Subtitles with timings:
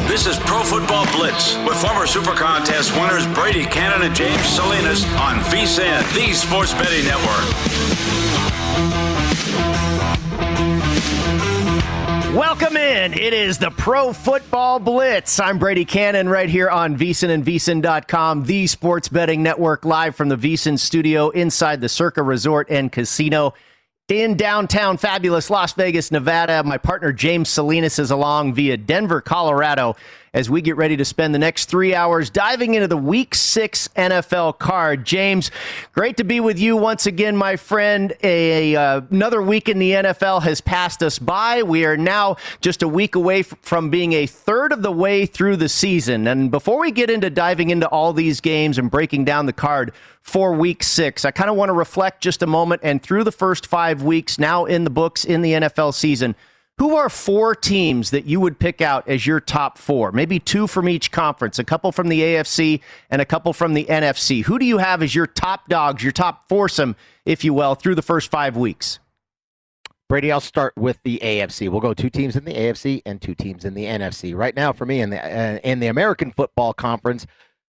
[0.00, 5.04] This is Pro Football Blitz with former Super Contest winners Brady Cannon and James Salinas
[5.16, 7.92] on VSIN, the Sports Betting Network.
[12.34, 13.12] Welcome in.
[13.12, 15.38] It is the Pro Football Blitz.
[15.38, 20.30] I'm Brady Cannon right here on VSIN and VSIN.com, the sports betting network, live from
[20.30, 23.52] the VSIN studio inside the Circa Resort and Casino
[24.12, 26.62] in downtown fabulous Las Vegas, Nevada.
[26.62, 29.96] My partner James Salinas is along via Denver, Colorado,
[30.34, 33.88] as we get ready to spend the next three hours diving into the Week Six
[33.88, 35.04] NFL card.
[35.04, 35.50] James,
[35.92, 38.14] great to be with you once again, my friend.
[38.22, 41.62] A, uh, another week in the NFL has passed us by.
[41.62, 45.26] We are now just a week away f- from being a third of the way
[45.26, 46.26] through the season.
[46.26, 49.92] And before we get into diving into all these games and breaking down the card
[50.22, 53.32] for Week Six, I kind of want to reflect just a moment and through the
[53.32, 56.34] first five weeks now in the books in the NFL season.
[56.82, 60.10] Who are four teams that you would pick out as your top four?
[60.10, 63.84] Maybe two from each conference, a couple from the AFC and a couple from the
[63.84, 64.42] NFC.
[64.42, 67.94] Who do you have as your top dogs, your top foursome, if you will, through
[67.94, 68.98] the first five weeks?
[70.08, 71.68] Brady, I'll start with the AFC.
[71.68, 74.36] We'll go two teams in the AFC and two teams in the NFC.
[74.36, 77.28] Right now, for me in the uh, in the American Football Conference,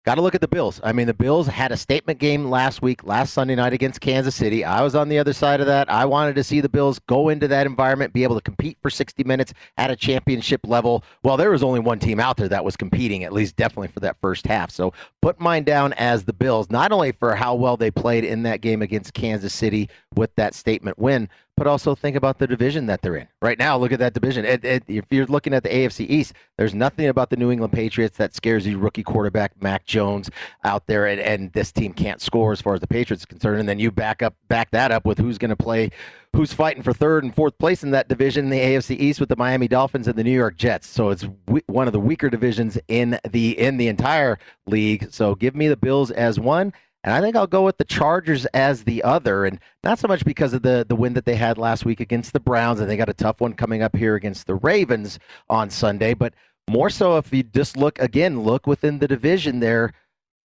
[0.09, 0.81] Got to look at the Bills.
[0.83, 4.33] I mean, the Bills had a statement game last week, last Sunday night against Kansas
[4.33, 4.65] City.
[4.65, 5.87] I was on the other side of that.
[5.87, 8.89] I wanted to see the Bills go into that environment, be able to compete for
[8.89, 11.03] 60 minutes at a championship level.
[11.21, 13.99] Well, there was only one team out there that was competing, at least definitely for
[13.99, 14.71] that first half.
[14.71, 18.41] So put mine down as the Bills, not only for how well they played in
[18.41, 22.85] that game against Kansas City with that statement win, but also think about the division
[22.85, 23.27] that they're in.
[23.41, 24.45] Right now, look at that division.
[24.45, 27.73] It, it, if you're looking at the AFC East, there's nothing about the New England
[27.73, 28.79] Patriots that scares you.
[28.79, 30.31] Rookie quarterback Mac Jones
[30.63, 33.59] out there, and, and this team can't score as far as the Patriots are concerned.
[33.59, 35.91] And then you back up, back that up with who's going to play,
[36.33, 39.27] who's fighting for third and fourth place in that division in the AFC East with
[39.27, 40.87] the Miami Dolphins and the New York Jets.
[40.87, 41.25] So it's
[41.65, 45.11] one of the weaker divisions in the in the entire league.
[45.11, 46.71] So give me the Bills as one.
[47.03, 50.25] And I think I'll go with the Chargers as the other, and not so much
[50.25, 52.97] because of the the win that they had last week against the Browns, and they
[52.97, 56.33] got a tough one coming up here against the Ravens on Sunday, but
[56.69, 59.93] more so if you just look again, look within the division there.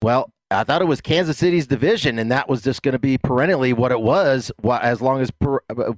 [0.03, 3.17] Well, I thought it was Kansas City's division, and that was just going to be
[3.19, 5.31] perennially what it was, as long as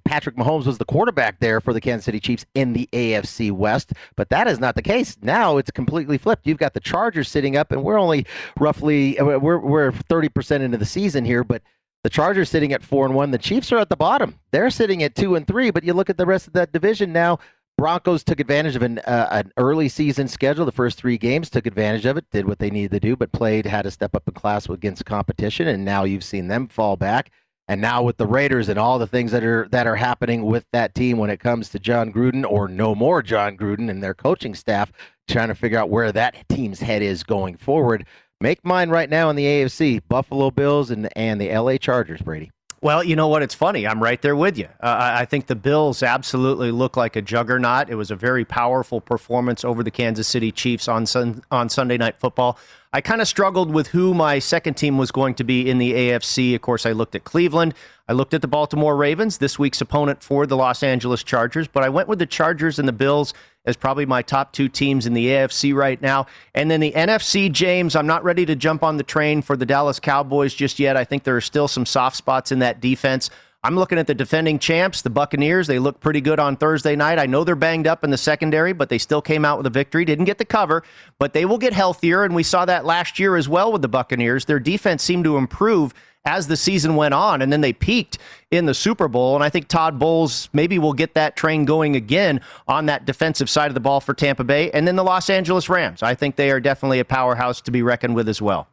[0.04, 3.92] Patrick Mahomes was the quarterback there for the Kansas City Chiefs in the AFC West.
[4.16, 5.16] But that is not the case.
[5.20, 6.46] Now it's completely flipped.
[6.46, 8.24] You've got the Chargers sitting up, and we're only
[8.58, 11.62] roughly uh, we're we're thirty percent into the season here, but
[12.04, 13.32] the Chargers sitting at four and one.
[13.32, 14.38] The Chiefs are at the bottom.
[14.52, 15.70] They're sitting at two and three.
[15.70, 17.40] But you look at the rest of that division now.
[17.78, 20.64] Broncos took advantage of an uh, an early season schedule.
[20.64, 23.32] The first three games took advantage of it, did what they needed to do, but
[23.32, 26.96] played had to step up in class against competition, and now you've seen them fall
[26.96, 27.30] back.
[27.68, 30.64] And now with the Raiders and all the things that are that are happening with
[30.72, 34.14] that team when it comes to Jon Gruden or no more Jon Gruden and their
[34.14, 34.90] coaching staff
[35.28, 38.06] trying to figure out where that team's head is going forward.
[38.40, 42.22] Make mine right now in the AFC: Buffalo Bills and and the LA Chargers.
[42.22, 42.50] Brady.
[42.82, 43.42] Well, you know what?
[43.42, 43.86] It's funny.
[43.86, 44.68] I'm right there with you.
[44.80, 47.88] Uh, I think the Bills absolutely look like a juggernaut.
[47.88, 51.96] It was a very powerful performance over the Kansas City Chiefs on sun, on Sunday
[51.96, 52.58] Night Football.
[52.92, 55.92] I kind of struggled with who my second team was going to be in the
[55.92, 56.54] AFC.
[56.54, 57.74] Of course, I looked at Cleveland.
[58.08, 61.82] I looked at the Baltimore Ravens, this week's opponent for the Los Angeles Chargers, but
[61.82, 63.34] I went with the Chargers and the Bills
[63.66, 66.26] as probably my top two teams in the AFC right now.
[66.54, 69.66] And then the NFC, James, I'm not ready to jump on the train for the
[69.66, 70.96] Dallas Cowboys just yet.
[70.96, 73.30] I think there are still some soft spots in that defense.
[73.66, 75.66] I'm looking at the defending champs, the Buccaneers.
[75.66, 77.18] They look pretty good on Thursday night.
[77.18, 79.70] I know they're banged up in the secondary, but they still came out with a
[79.70, 80.04] victory.
[80.04, 80.84] Didn't get the cover,
[81.18, 82.22] but they will get healthier.
[82.22, 84.44] And we saw that last year as well with the Buccaneers.
[84.44, 85.94] Their defense seemed to improve
[86.26, 88.18] as the season went on, and then they peaked
[88.50, 89.34] in the Super Bowl.
[89.34, 93.48] And I think Todd Bowles maybe will get that train going again on that defensive
[93.48, 94.70] side of the ball for Tampa Bay.
[94.72, 96.02] And then the Los Angeles Rams.
[96.02, 98.68] I think they are definitely a powerhouse to be reckoned with as well.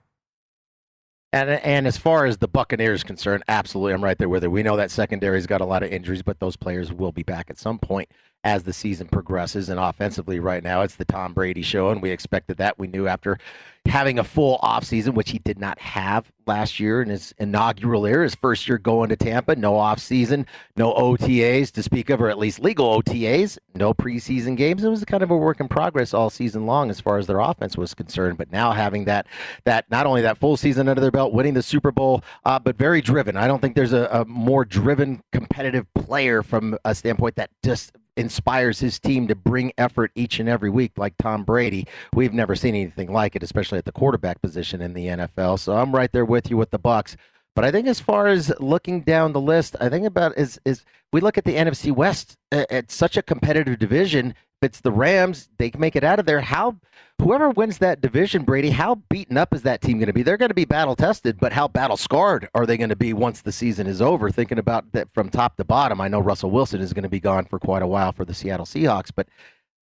[1.31, 4.49] And and as far as the Buccaneers concerned, absolutely, I'm right there with it.
[4.49, 7.49] We know that secondary's got a lot of injuries, but those players will be back
[7.49, 8.07] at some point
[8.43, 9.69] as the season progresses.
[9.69, 12.77] And offensively, right now, it's the Tom Brady show, and we expected that.
[12.77, 13.37] We knew after
[13.85, 18.23] having a full offseason, which he did not have last year in his inaugural year,
[18.23, 20.45] his first year going to Tampa, no offseason,
[20.77, 24.83] no OTAs to speak of, or at least legal OTAs, no preseason games.
[24.83, 27.39] It was kind of a work in progress all season long as far as their
[27.39, 28.37] offense was concerned.
[28.37, 29.27] But now having that,
[29.65, 32.77] that not only that full season under their belt, winning the Super Bowl, uh, but
[32.77, 33.35] very driven.
[33.35, 37.93] I don't think there's a, a more driven, competitive player from a standpoint that just
[38.15, 41.87] inspires his team to bring effort each and every week like Tom Brady.
[42.13, 45.59] We've never seen anything like it, especially at the quarterback position in the NFL.
[45.59, 47.15] So I'm right there with you with the Bucks.
[47.55, 50.83] But I think as far as looking down the list, I think about is is
[51.11, 52.37] we look at the NFC West.
[52.51, 54.33] It's such a competitive division.
[54.63, 56.41] It's the Rams, they can make it out of there.
[56.41, 56.77] How
[57.21, 60.23] whoever wins that division, Brady, how beaten up is that team going to be?
[60.23, 63.13] They're going to be battle tested, but how battle scarred are they going to be
[63.13, 64.29] once the season is over?
[64.29, 67.19] Thinking about that from top to bottom, I know Russell Wilson is going to be
[67.19, 69.27] gone for quite a while for the Seattle Seahawks, but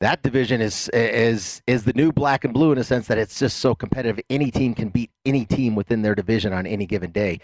[0.02, 3.40] that division is is is the new black and blue in a sense that it's
[3.40, 4.20] just so competitive.
[4.30, 7.40] Any team can beat any team within their division on any given day.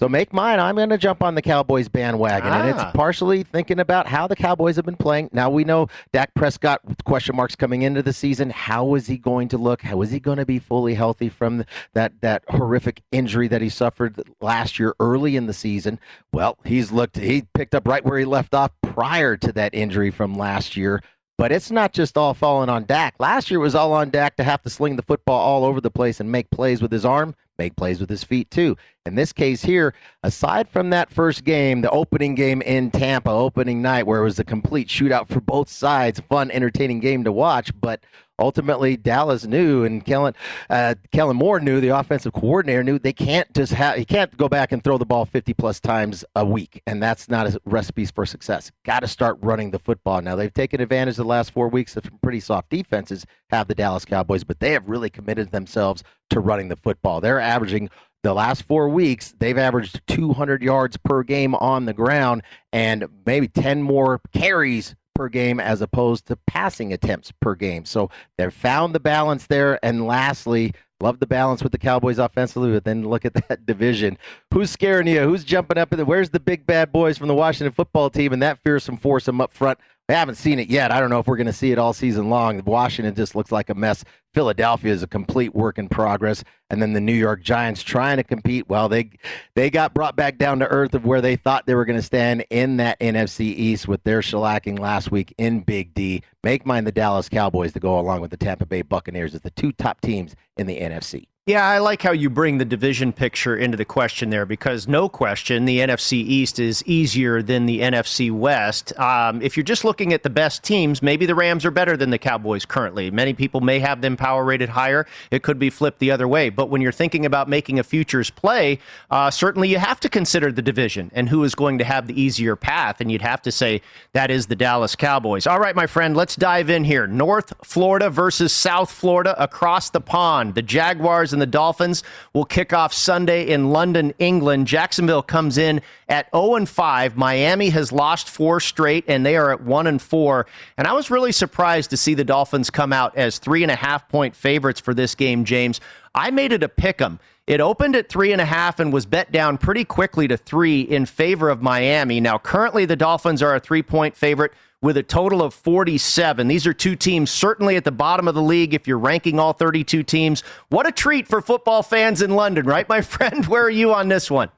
[0.00, 0.58] So make mine.
[0.60, 2.60] I'm going to jump on the Cowboys bandwagon, ah.
[2.60, 2.90] and it's ah.
[2.92, 5.28] partially thinking about how the Cowboys have been playing.
[5.30, 8.48] Now we know Dak Prescott with question marks coming into the season.
[8.48, 9.82] How is he going to look?
[9.82, 13.68] How is he going to be fully healthy from that that horrific injury that he
[13.68, 16.00] suffered last year early in the season?
[16.32, 17.18] Well, he's looked.
[17.18, 21.02] He picked up right where he left off prior to that injury from last year.
[21.40, 23.14] But it's not just all falling on Dak.
[23.18, 25.90] Last year was all on Dak to have to sling the football all over the
[25.90, 28.74] place and make plays with his arm make plays with his feet too.
[29.04, 29.92] In this case here,
[30.22, 34.38] aside from that first game, the opening game in Tampa, opening night, where it was
[34.38, 38.02] a complete shootout for both sides, fun, entertaining game to watch, but
[38.40, 40.34] ultimately Dallas knew and Kellen
[40.68, 44.48] uh, Kellen Moore knew the offensive coordinator knew they can't just have he can't go
[44.48, 48.06] back and throw the ball 50 plus times a week and that's not a recipe
[48.06, 48.72] for success.
[48.84, 50.20] Got to start running the football.
[50.22, 53.68] Now they've taken advantage of the last 4 weeks of some pretty soft defenses have
[53.68, 57.20] the Dallas Cowboys, but they have really committed themselves to running the football.
[57.20, 57.90] They're averaging
[58.22, 62.42] the last four weeks, they've averaged 200 yards per game on the ground
[62.72, 67.84] and maybe 10 more carries per game as opposed to passing attempts per game.
[67.84, 68.08] So
[68.38, 69.78] they've found the balance there.
[69.84, 74.16] And lastly, love the balance with the Cowboys offensively, but then look at that division.
[74.54, 75.20] Who's scaring you?
[75.20, 75.92] Who's jumping up?
[75.92, 79.52] Where's the big bad boys from the Washington football team and that fearsome foursome up
[79.52, 79.78] front?
[80.10, 80.90] I haven't seen it yet.
[80.90, 82.60] I don't know if we're going to see it all season long.
[82.64, 84.04] Washington just looks like a mess.
[84.34, 88.24] Philadelphia is a complete work in progress, and then the New York Giants trying to
[88.24, 88.68] compete.
[88.68, 89.10] Well, they
[89.54, 92.02] they got brought back down to earth of where they thought they were going to
[92.02, 96.22] stand in that NFC East with their shellacking last week in Big D.
[96.44, 99.50] Make mine the Dallas Cowboys to go along with the Tampa Bay Buccaneers as the
[99.50, 101.26] two top teams in the NFC.
[101.46, 105.08] Yeah, I like how you bring the division picture into the question there because no
[105.08, 108.96] question the NFC East is easier than the NFC West.
[109.00, 112.10] Um, if you're just looking at the best teams, maybe the Rams are better than
[112.10, 113.10] the Cowboys currently.
[113.10, 115.06] Many people may have them power rated higher.
[115.30, 116.50] It could be flipped the other way.
[116.50, 118.78] But when you're thinking about making a futures play,
[119.10, 122.20] uh, certainly you have to consider the division and who is going to have the
[122.20, 123.00] easier path.
[123.00, 123.80] And you'd have to say
[124.12, 125.46] that is the Dallas Cowboys.
[125.46, 127.06] All right, my friend, let's dive in here.
[127.06, 130.54] North Florida versus South Florida across the pond.
[130.54, 134.66] The Jaguars and the Dolphins will kick off Sunday in London, England.
[134.66, 137.16] Jacksonville comes in at 0 and 5.
[137.16, 140.46] Miami has lost four straight, and they are at 1 and 4.
[140.76, 143.76] And I was really surprised to see the Dolphins come out as three and a
[143.76, 145.80] half point favorites for this game, James.
[146.14, 149.06] I made it a pick 'em It opened at three and a half and was
[149.06, 152.20] bet down pretty quickly to three in favor of Miami.
[152.20, 156.48] Now, currently, the Dolphins are a three point favorite with a total of 47.
[156.48, 159.52] These are two teams certainly at the bottom of the league if you're ranking all
[159.52, 160.42] 32 teams.
[160.68, 163.46] What a treat for football fans in London, right, my friend?
[163.46, 164.50] Where are you on this one?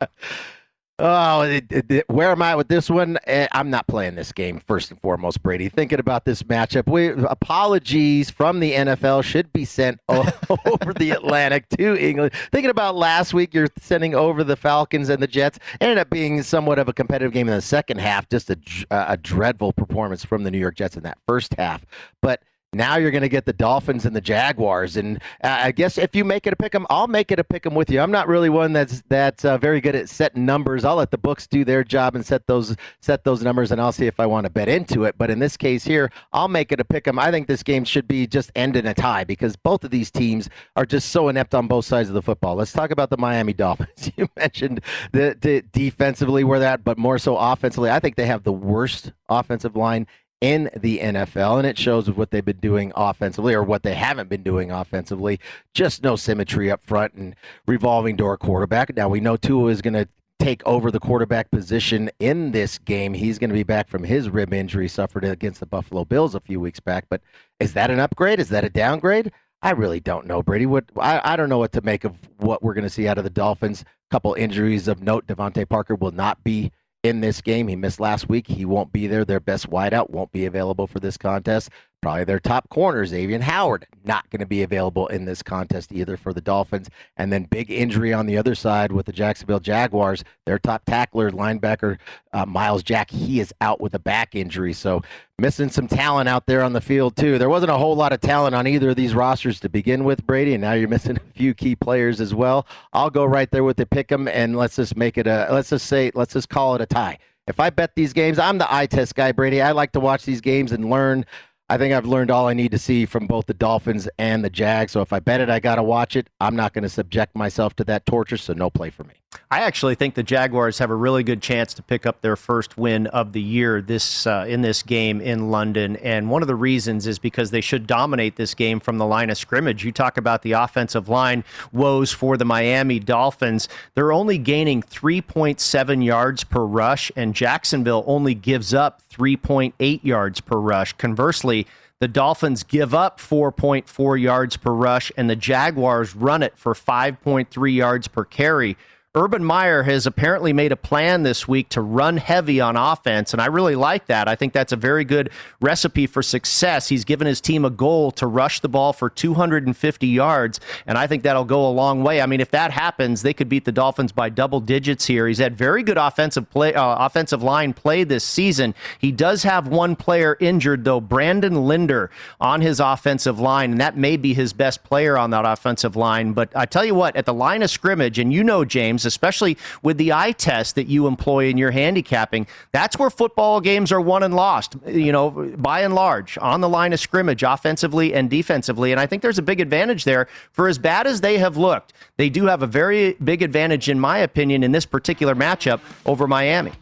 [0.99, 3.19] Oh, it, it, where am I with this one?
[3.27, 5.69] Eh, I'm not playing this game first and foremost, Brady.
[5.69, 11.69] Thinking about this matchup, we apologies from the NFL should be sent over the Atlantic
[11.71, 12.33] to England.
[12.53, 15.59] Thinking about last week, you're sending over the Falcons and the Jets.
[15.81, 18.29] Ended up being somewhat of a competitive game in the second half.
[18.29, 18.59] Just a,
[18.91, 21.85] a dreadful performance from the New York Jets in that first half,
[22.21, 25.99] but now you're going to get the Dolphins and the Jaguars, and uh, I guess
[25.99, 28.01] if you make it a pick 'em, I'll make it a pick 'em with you.
[28.01, 30.85] I'm not really one that's that's uh, very good at setting numbers.
[30.85, 33.93] I'll let the books do their job and set those set those numbers, and I'll
[33.93, 35.17] see if I want to bet into it.
[35.19, 37.19] But in this case here, I'll make it a pick 'em.
[37.19, 40.11] I think this game should be just end in a tie because both of these
[40.11, 42.57] teams are just so inept on both sides of the football.
[42.57, 44.11] Let's talk about the Miami Dolphins.
[44.17, 44.81] You mentioned
[45.13, 47.91] the, the defensively where that, but more so offensively.
[47.91, 50.07] I think they have the worst offensive line
[50.43, 53.95] in the NFL, and it shows with what they've been doing offensively or what they
[53.95, 55.39] haven't been doing offensively.
[55.73, 58.95] Just no symmetry up front and revolving door quarterback.
[58.97, 60.09] Now we know Tua is going to
[60.41, 63.15] take over the quarterback position in this game.
[63.15, 66.41] He's going to be back from his rib injury suffered against the Buffalo Bills a
[66.41, 67.05] few weeks back.
[67.09, 67.21] But
[67.61, 68.41] is that an upgrade?
[68.41, 69.31] Is that a downgrade?
[69.63, 70.67] I really don't know, Brady.
[70.67, 73.19] What I, I don't know what to make of what we're going to see out
[73.19, 73.83] of the Dolphins.
[73.83, 75.29] A Couple injuries of note.
[75.29, 77.69] DeVante Parker will not be in this game.
[77.69, 78.47] He missed last week.
[78.47, 79.25] He won't be there.
[79.25, 81.71] Their best wideout won't be available for this contest.
[82.03, 86.17] Probably their top corner, Xavier Howard, not going to be available in this contest either
[86.17, 86.91] for the Dolphins.
[87.17, 90.25] And then big injury on the other side with the Jacksonville Jaguars.
[90.45, 91.99] Their top tackler, linebacker
[92.33, 94.73] uh, Myles Jack, he is out with a back injury.
[94.73, 95.03] So
[95.39, 97.39] missing some talent out there on the field too.
[97.39, 100.27] There wasn't a whole lot of talent on either of these rosters to begin with,
[100.27, 102.67] Brady, and now you're missing a few key players as well.
[102.93, 105.71] I'll go right there with the pick 'em, and let's just make it a let's
[105.71, 107.19] just say let's just call it a tie.
[107.47, 109.61] If I bet these games, I'm the eye test guy, Brady.
[109.61, 111.27] I like to watch these games and learn
[111.73, 114.51] I think I've learned all I need to see from both the Dolphins and the
[114.51, 114.93] Jags.
[114.93, 116.29] So if I bet it, I got to watch it.
[116.39, 119.22] I'm not going to subject myself to that torture, so no play for me.
[119.51, 122.77] I actually think the Jaguars have a really good chance to pick up their first
[122.77, 126.55] win of the year this uh, in this game in London, and one of the
[126.55, 129.85] reasons is because they should dominate this game from the line of scrimmage.
[129.85, 136.05] You talk about the offensive line woes for the Miami Dolphins; they're only gaining 3.7
[136.05, 140.95] yards per rush, and Jacksonville only gives up 3.8 yards per rush.
[140.95, 141.67] Conversely,
[142.03, 147.75] the Dolphins give up 4.4 yards per rush, and the Jaguars run it for 5.3
[147.75, 148.77] yards per carry.
[149.15, 153.43] Urban Meyer has apparently made a plan this week to run heavy on offense, and
[153.43, 154.27] I really like that.
[154.27, 155.29] I think that's a very good
[155.61, 156.89] recipe for success.
[156.89, 161.07] He's given his team a goal to rush the ball for 250 yards, and I
[161.07, 162.23] think that'll go a long way.
[162.23, 165.29] I mean, if that happens, they could beat the Dolphins by double digits here.
[165.29, 168.75] He's had very good offensive play, uh, offensive line play this season.
[168.99, 173.95] He does have one player injured though, Brandon Linder on his offensive line, and that
[173.95, 176.33] may be his best player on that offensive line.
[176.33, 179.07] But I tell you what, at the line of scrimmage, and you know, James games,
[179.07, 182.47] especially with the eye test that you employ in your handicapping.
[182.73, 186.69] That's where football games are won and lost, you know, by and large, on the
[186.69, 188.93] line of scrimmage, offensively and defensively.
[188.93, 190.29] And I think there's a big advantage there.
[190.53, 193.99] For as bad as they have looked, they do have a very big advantage, in
[193.99, 196.73] my opinion, in this particular matchup over Miami.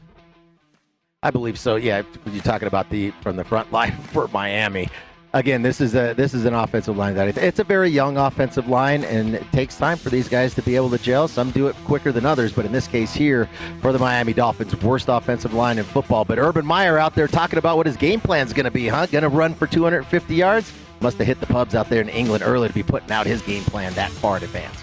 [1.22, 1.76] I believe so.
[1.76, 4.88] Yeah, you're talking about the from the front line for Miami
[5.32, 8.68] again, this is a this is an offensive line that it's a very young offensive
[8.68, 11.28] line, and it takes time for these guys to be able to gel.
[11.28, 13.48] Some do it quicker than others, but in this case here,
[13.80, 16.24] for the Miami Dolphins, worst offensive line in football.
[16.24, 18.88] But Urban Meyer out there talking about what his game plan is going to be,
[18.88, 19.06] huh?
[19.06, 20.72] Going to run for 250 yards?
[21.00, 23.40] Must have hit the pubs out there in England early to be putting out his
[23.42, 24.82] game plan that far in advance.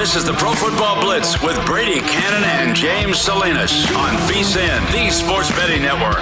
[0.00, 5.10] This is the Pro Football Blitz with Brady Cannon and James Salinas on VSIN, the
[5.10, 6.16] Sports Betting Network.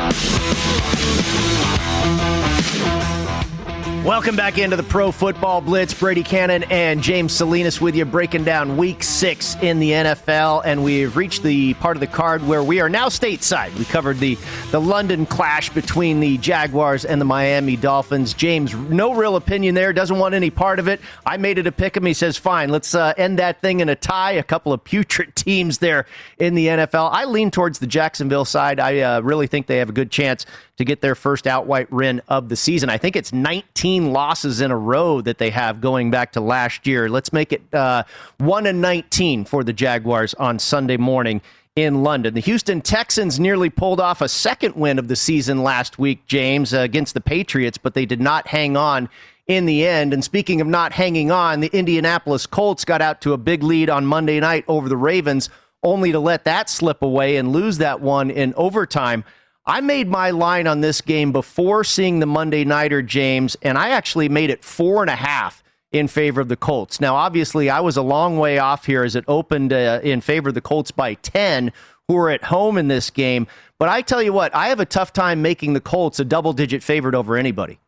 [4.05, 5.93] Welcome back into the Pro Football Blitz.
[5.93, 10.63] Brady Cannon and James Salinas with you, breaking down week six in the NFL.
[10.65, 13.77] And we've reached the part of the card where we are now stateside.
[13.77, 14.39] We covered the,
[14.71, 18.35] the London clash between the Jaguars and the Miami Dolphins.
[18.35, 21.01] James, no real opinion there, doesn't want any part of it.
[21.27, 22.07] I made it a pick him.
[22.07, 24.33] He says, fine, let's uh, end that thing in a tie.
[24.33, 26.07] A couple of putrid teams there
[26.39, 27.11] in the NFL.
[27.13, 28.81] I lean towards the Jacksonville side.
[28.81, 30.47] I uh, really think they have a good chance
[30.79, 32.89] to get their first outright win of the season.
[32.89, 36.87] I think it's 19 losses in a row that they have going back to last
[36.87, 37.09] year.
[37.09, 38.05] Let's make it uh,
[38.39, 41.41] 1 and 19 for the Jaguars on Sunday morning
[41.77, 42.35] in London.
[42.35, 46.75] The Houston Texans nearly pulled off a second win of the season last week, James,
[46.75, 49.09] uh, against the Patriots, but they did not hang on
[49.47, 50.13] in the end.
[50.13, 53.91] And speaking of not hanging on, the Indianapolis Colts got out to a big lead
[53.91, 55.51] on Monday night over the Ravens,
[55.83, 59.25] only to let that slip away and lose that one in overtime.
[59.69, 63.91] I made my line on this game before seeing the Monday Nighter, James, and I
[63.91, 67.03] actually made it four and a half in favor of the Colts.
[67.03, 70.49] Now, obviously, I was a long way off here as it opened uh, in favor
[70.49, 71.71] of the Colts by 10,
[72.09, 73.47] who are at home in this game.
[73.79, 76.55] But I tell you what, I have a tough time making the Colts a double
[76.55, 77.79] digit favorite over anybody.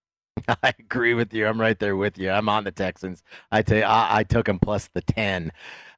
[0.48, 1.46] I agree with you.
[1.46, 2.30] I'm right there with you.
[2.30, 3.22] I'm on the Texans.
[3.52, 5.52] I tell you, I, I took them plus the 10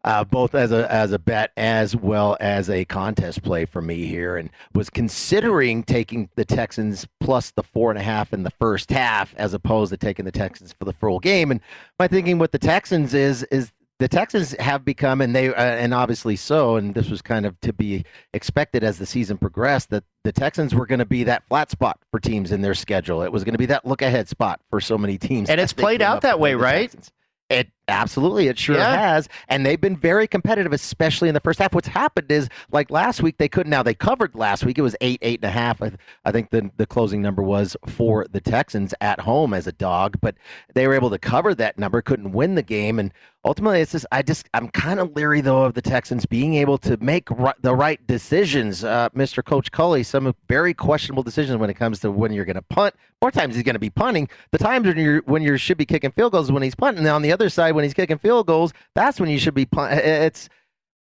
[0.05, 4.07] uh, both as a as a bet as well as a contest play for me
[4.07, 8.51] here, and was considering taking the Texans plus the four and a half in the
[8.51, 11.51] first half as opposed to taking the Texans for the full game.
[11.51, 11.61] And
[11.99, 15.95] my thinking with the Texans is is the Texans have become, and they, uh, and
[15.95, 20.03] obviously so, and this was kind of to be expected as the season progressed, that
[20.25, 23.23] the Texans were going to be that flat spot for teams in their schedule.
[23.23, 25.73] It was going to be that look ahead spot for so many teams, and it's
[25.73, 26.91] played out that way, right?
[26.91, 27.12] Texans.
[27.53, 28.97] It absolutely, it sure yeah.
[28.97, 31.75] has, and they've been very competitive, especially in the first half.
[31.75, 33.69] What's happened is, like last week, they couldn't.
[33.69, 35.83] Now they covered last week; it was eight, eight and a half.
[35.83, 35.93] I,
[36.25, 40.17] I think the the closing number was for the Texans at home as a dog,
[40.23, 40.35] but
[40.75, 42.01] they were able to cover that number.
[42.01, 43.12] Couldn't win the game, and
[43.45, 46.79] ultimately, it's just I just I'm kind of leery though of the Texans being able
[46.79, 48.85] to make r- the right decisions.
[48.85, 49.45] Uh, Mr.
[49.45, 52.95] Coach Culley, some very questionable decisions when it comes to when you're going to punt.
[53.21, 54.29] More times he's going to be punting.
[54.51, 57.05] The times when you're when you should be kicking field goals when he's punting.
[57.05, 59.69] And on the other side, when he's kicking field goals, that's when you should be.
[59.73, 60.49] It's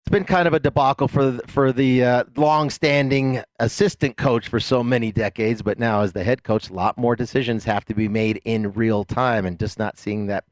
[0.06, 4.82] it's been kind of a debacle for for the uh, long-standing assistant coach for so
[4.82, 8.08] many decades, but now as the head coach, a lot more decisions have to be
[8.08, 10.44] made in real time, and just not seeing that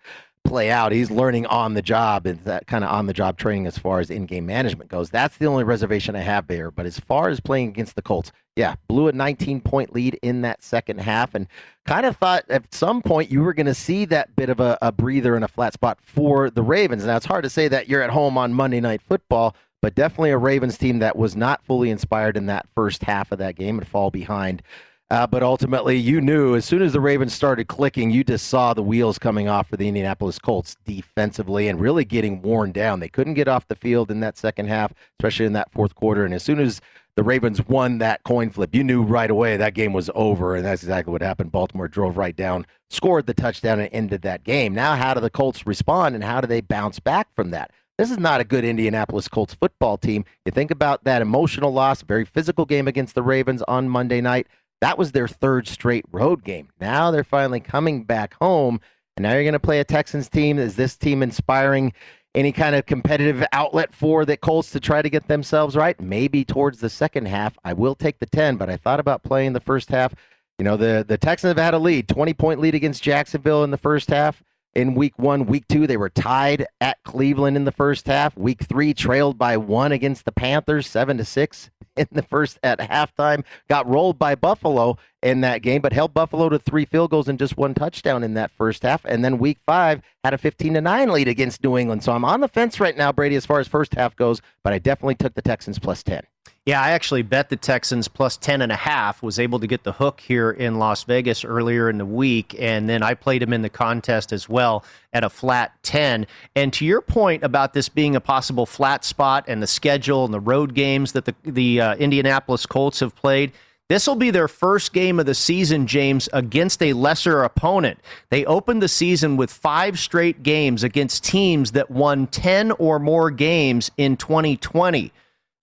[0.44, 0.92] play out.
[0.92, 4.00] He's learning on the job and that kind of on the job training as far
[4.00, 5.10] as in game management goes.
[5.10, 6.70] That's the only reservation I have there.
[6.70, 10.42] But as far as playing against the Colts, yeah, blew a 19 point lead in
[10.42, 11.46] that second half and
[11.86, 14.76] kind of thought at some point you were going to see that bit of a,
[14.82, 17.04] a breather and a flat spot for the Ravens.
[17.04, 20.30] Now, it's hard to say that you're at home on Monday Night Football, but definitely
[20.30, 23.78] a Ravens team that was not fully inspired in that first half of that game
[23.78, 24.62] and fall behind.
[25.10, 28.74] Uh, but ultimately, you knew as soon as the Ravens started clicking, you just saw
[28.74, 33.00] the wheels coming off for the Indianapolis Colts defensively and really getting worn down.
[33.00, 36.26] They couldn't get off the field in that second half, especially in that fourth quarter.
[36.26, 36.82] And as soon as
[37.16, 40.56] the Ravens won that coin flip, you knew right away that game was over.
[40.56, 41.52] And that's exactly what happened.
[41.52, 44.74] Baltimore drove right down, scored the touchdown, and ended that game.
[44.74, 47.70] Now, how do the Colts respond and how do they bounce back from that?
[47.96, 50.26] This is not a good Indianapolis Colts football team.
[50.44, 54.46] You think about that emotional loss, very physical game against the Ravens on Monday night.
[54.80, 56.68] That was their third straight road game.
[56.80, 58.80] Now they're finally coming back home,
[59.16, 60.58] and now you're going to play a Texans team.
[60.58, 61.92] Is this team inspiring
[62.34, 66.00] any kind of competitive outlet for the Colts to try to get themselves right.
[66.00, 69.54] Maybe towards the second half, I will take the 10, but I thought about playing
[69.54, 70.14] the first half.
[70.58, 73.70] You know, the, the Texans have had a lead, 20 point lead against Jacksonville in
[73.70, 74.42] the first half
[74.74, 75.46] in week one.
[75.46, 78.36] Week two, they were tied at Cleveland in the first half.
[78.36, 82.78] Week three, trailed by one against the Panthers, seven to six in the first at
[82.78, 83.44] halftime.
[83.68, 87.38] Got rolled by Buffalo in that game, but held Buffalo to three field goals and
[87.38, 89.04] just one touchdown in that first half.
[89.04, 92.04] And then week five had a 15 to nine lead against New England.
[92.04, 94.72] So I'm on the fence right now, Brady, as far as first half goes, but
[94.72, 96.22] I definitely took the Texans plus 10.
[96.68, 99.84] Yeah, I actually bet the Texans plus 10 and a half, was able to get
[99.84, 102.54] the hook here in Las Vegas earlier in the week.
[102.58, 106.26] And then I played him in the contest as well at a flat 10.
[106.54, 110.34] And to your point about this being a possible flat spot and the schedule and
[110.34, 113.52] the road games that the, the uh, Indianapolis Colts have played,
[113.88, 117.98] this will be their first game of the season, James, against a lesser opponent.
[118.28, 123.30] They opened the season with five straight games against teams that won 10 or more
[123.30, 125.14] games in 2020.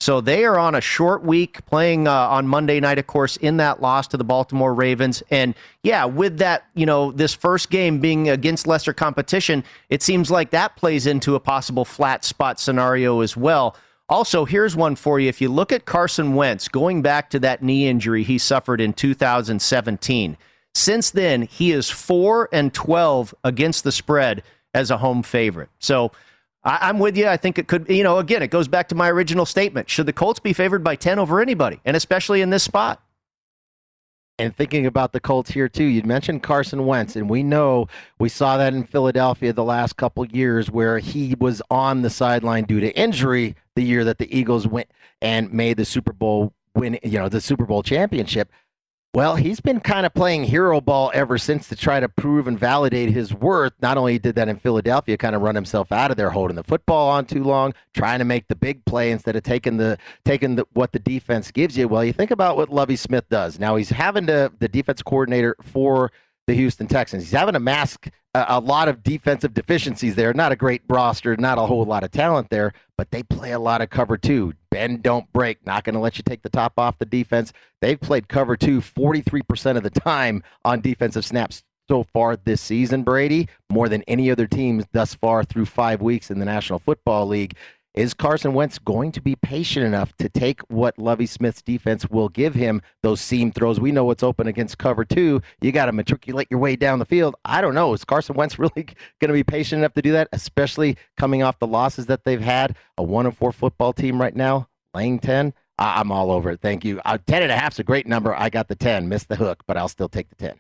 [0.06, 3.58] So they are on a short week playing uh, on Monday night, of course, in
[3.58, 5.24] that loss to the Baltimore Ravens.
[5.32, 10.30] And yeah, with that, you know, this first game being against lesser competition, it seems
[10.30, 13.76] like that plays into a possible flat spot scenario as well.
[14.08, 15.28] Also, here's one for you.
[15.28, 18.94] If you look at Carson Wentz, going back to that knee injury he suffered in
[18.94, 20.38] 2017,
[20.76, 25.70] since then, he is 4 and 12 against the spread as a home favorite.
[25.80, 26.12] So,
[26.66, 27.28] I, am with you.
[27.28, 29.90] I think it could, you know, again, it goes back to my original statement.
[29.90, 33.02] Should the Colts be favored by 10 over anybody, and especially in this spot?
[34.38, 37.88] And thinking about the Colts here too, you'd mentioned Carson Wentz, and we know
[38.20, 42.66] we saw that in Philadelphia the last couple years where he was on the sideline
[42.66, 44.90] due to injury the year that the Eagles went
[45.22, 48.52] and made the Super Bowl win, you know, the Super Bowl championship.
[49.16, 52.60] Well, he's been kind of playing hero ball ever since to try to prove and
[52.60, 53.72] validate his worth.
[53.82, 56.66] Not only did that in Philadelphia, kind of run himself out of there, holding the
[56.66, 60.58] football on too long, trying to make the big play instead of taking the taking
[60.58, 61.88] the, what the defense gives you.
[61.88, 63.58] Well, you think about what Lovie Smith does.
[63.58, 66.12] Now he's having to the defense coordinator for
[66.48, 67.24] the Houston Texans.
[67.24, 70.34] He's having to mask a, a, lot of defensive deficiencies there.
[70.34, 73.60] Not a great roster, not a whole lot of talent there, but they play a
[73.60, 74.54] lot of cover two.
[74.76, 75.66] Bend, don't break.
[75.66, 77.54] Not going to let you take the top off the defense.
[77.80, 83.04] They've played cover two 43% of the time on defensive snaps so far this season,
[83.04, 87.28] Brady, more than any other team thus far through five weeks in the National Football
[87.28, 87.56] League.
[87.96, 92.28] Is Carson Wentz going to be patient enough to take what Lovie Smith's defense will
[92.28, 92.82] give him?
[93.04, 93.80] Those seam throws.
[93.80, 95.42] We know what's open against cover two.
[95.62, 97.36] You got to matriculate your way down the field.
[97.46, 97.94] I don't know.
[97.94, 101.58] Is Carson Wentz really going to be patient enough to do that, especially coming off
[101.60, 102.76] the losses that they've had?
[102.98, 105.54] A one and four football team right now, laying 10.
[105.80, 106.60] I'm all over it.
[106.60, 107.00] Thank you.
[107.06, 108.36] Uh, 10 and a half is a great number.
[108.36, 109.08] I got the 10.
[109.08, 110.60] Missed the hook, but I'll still take the 10.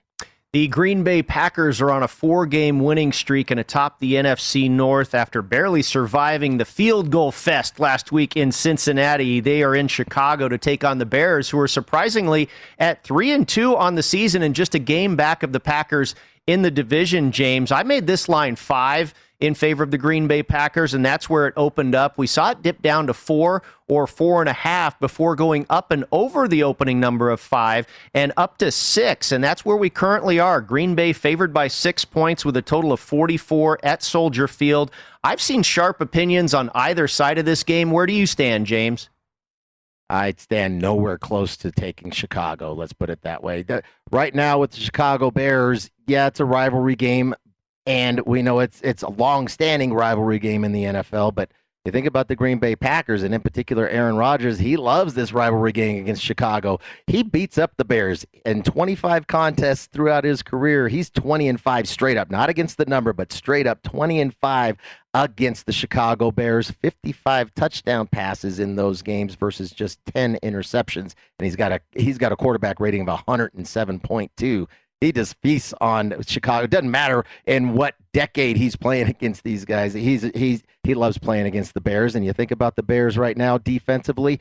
[0.55, 4.71] The Green Bay Packers are on a four game winning streak and atop the NFC
[4.71, 9.41] North after barely surviving the field goal fest last week in Cincinnati.
[9.41, 12.47] They are in Chicago to take on the Bears, who are surprisingly
[12.79, 16.15] at 3 and 2 on the season and just a game back of the Packers
[16.47, 17.69] in the division, James.
[17.69, 21.47] I made this line five in favor of the Green Bay Packers, and that's where
[21.47, 22.17] it opened up.
[22.17, 25.91] We saw it dip down to four or four and a half before going up
[25.91, 29.89] and over the opening number of five and up to six, and that's where we
[29.89, 30.61] currently are.
[30.61, 34.91] Green Bay favored by six points with a total of 44 at Soldier Field.
[35.23, 37.91] I've seen sharp opinions on either side of this game.
[37.91, 39.09] Where do you stand, James?
[40.09, 42.73] I'd stand nowhere close to taking Chicago.
[42.73, 43.65] Let's put it that way.
[44.11, 47.33] Right now, with the Chicago Bears, yeah, it's a rivalry game
[47.85, 51.35] and we know it's it's a long-standing rivalry game in the NFL.
[51.35, 51.51] But
[51.85, 55.31] you think about the Green Bay Packers, and in particular Aaron Rodgers, he loves this
[55.31, 56.79] rivalry game against Chicago.
[57.05, 60.87] He beats up the Bears in 25 contests throughout his career.
[60.87, 64.33] He's 20 and five straight up, not against the number, but straight up 20 and
[64.33, 64.77] five
[65.13, 66.71] against the Chicago Bears.
[66.71, 72.17] 55 touchdown passes in those games versus just 10 interceptions, and he's got a he's
[72.17, 74.67] got a quarterback rating of 107.2
[75.05, 76.65] he just feasts on Chicago.
[76.65, 79.93] It doesn't matter in what decade he's playing against these guys.
[79.93, 82.15] He's he's he loves playing against the Bears.
[82.15, 84.39] And you think about the Bears right now defensively.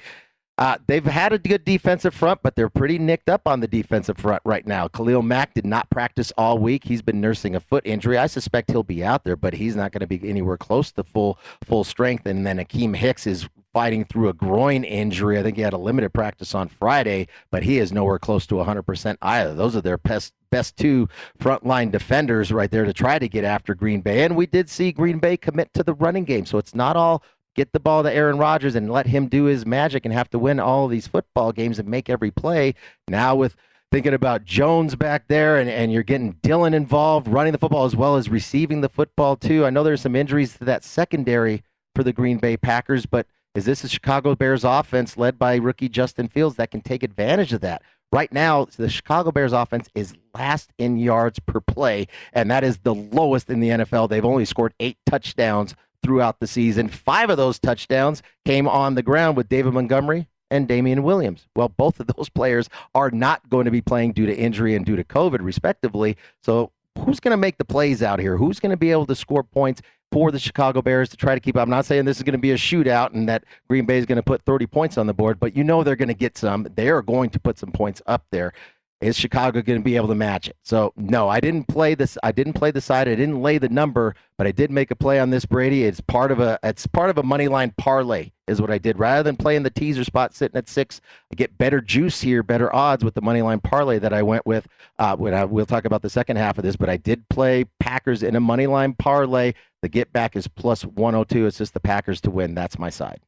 [0.57, 4.16] Uh, they've had a good defensive front, but they're pretty nicked up on the defensive
[4.16, 4.87] front right now.
[4.87, 6.85] Khalil Mack did not practice all week.
[6.85, 8.16] He's been nursing a foot injury.
[8.16, 11.03] I suspect he'll be out there, but he's not going to be anywhere close to
[11.03, 12.24] full full strength.
[12.27, 15.38] And then Akiem Hicks is fighting through a groin injury.
[15.38, 18.55] I think he had a limited practice on Friday, but he is nowhere close to
[18.55, 19.55] 100% either.
[19.55, 21.09] Those are their best best two
[21.40, 24.23] frontline defenders right there to try to get after Green Bay.
[24.23, 27.25] And we did see Green Bay commit to the running game, so it's not all
[27.57, 30.38] get the ball to Aaron Rodgers and let him do his magic and have to
[30.38, 32.75] win all these football games and make every play.
[33.09, 33.57] Now with
[33.90, 37.97] thinking about Jones back there, and, and you're getting Dillon involved, running the football as
[37.97, 39.67] well as receiving the football, too.
[39.67, 41.64] I know there's some injuries to that secondary
[41.97, 45.88] for the Green Bay Packers, but is this a Chicago Bears offense led by rookie
[45.88, 47.83] Justin Fields that can take advantage of that?
[48.14, 52.79] Right now, the Chicago Bears offense is last in yards per play, and that is
[52.79, 54.09] the lowest in the NFL.
[54.09, 56.87] They've only scored eight touchdowns throughout the season.
[56.87, 61.48] Five of those touchdowns came on the ground with David Montgomery and Damien Williams.
[61.57, 64.87] Well, both of those players are not going to be playing due to injury and
[64.87, 66.16] due to COVID, respectively.
[66.40, 66.70] So,
[67.05, 68.37] who's going to make the plays out here?
[68.37, 69.83] Who's going to be able to score points
[70.14, 71.57] for the Chicago Bears to try to keep?
[71.57, 74.07] I'm not saying this is going to be a shootout and that Green Bay is
[74.07, 76.38] going to put 30 points on the board, but you know they're going to get
[76.38, 76.68] some.
[76.77, 78.53] They are going to put some points up there.
[79.00, 80.57] Is Chicago going to be able to match it?
[80.62, 82.16] So no, I didn't play this.
[82.22, 83.09] I didn't play the side.
[83.09, 85.85] I didn't lay the number, but I did make a play on this Brady.
[85.85, 86.59] It's part of a.
[86.62, 88.98] It's part of a money line parlay is what I did.
[88.98, 92.74] Rather than playing the teaser spot sitting at six, I get better juice here, better
[92.74, 94.66] odds with the money line parlay that I went with.
[94.98, 97.64] Uh, when I, we'll talk about the second half of this, but I did play
[97.80, 99.52] Packers in a money line parlay.
[99.83, 101.46] The get back is plus 102.
[101.46, 102.54] It's just the Packers to win.
[102.54, 103.20] That's my side.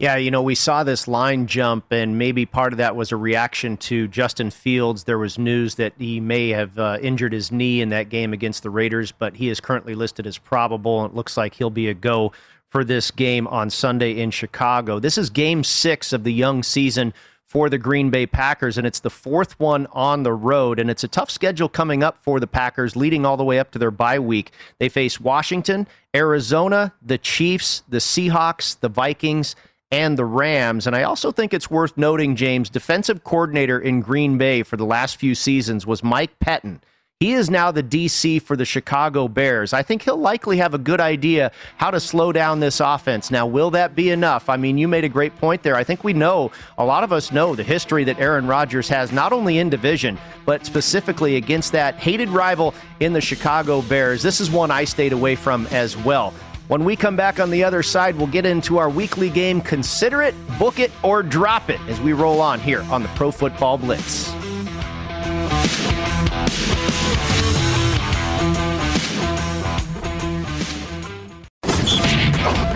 [0.00, 3.16] Yeah, you know, we saw this line jump, and maybe part of that was a
[3.16, 5.04] reaction to Justin Fields.
[5.04, 8.64] There was news that he may have uh, injured his knee in that game against
[8.64, 11.04] the Raiders, but he is currently listed as probable.
[11.04, 12.32] It looks like he'll be a go
[12.70, 14.98] for this game on Sunday in Chicago.
[14.98, 18.98] This is game six of the young season for the Green Bay Packers, and it's
[18.98, 20.80] the fourth one on the road.
[20.80, 23.70] And it's a tough schedule coming up for the Packers, leading all the way up
[23.70, 24.50] to their bye week.
[24.80, 29.54] They face Washington, Arizona, the Chiefs, the Seahawks, the Vikings
[29.94, 30.88] and the Rams.
[30.88, 34.84] And I also think it's worth noting, James, defensive coordinator in Green Bay for the
[34.84, 36.80] last few seasons was Mike Pettine.
[37.20, 39.72] He is now the DC for the Chicago Bears.
[39.72, 43.30] I think he'll likely have a good idea how to slow down this offense.
[43.30, 44.48] Now, will that be enough?
[44.48, 45.76] I mean, you made a great point there.
[45.76, 49.12] I think we know, a lot of us know the history that Aaron Rodgers has,
[49.12, 54.20] not only in division, but specifically against that hated rival in the Chicago Bears.
[54.20, 56.34] This is one I stayed away from as well.
[56.66, 60.22] When we come back on the other side, we'll get into our weekly game Consider
[60.22, 63.76] It, Book It, or Drop It as we roll on here on the Pro Football
[63.76, 64.32] Blitz.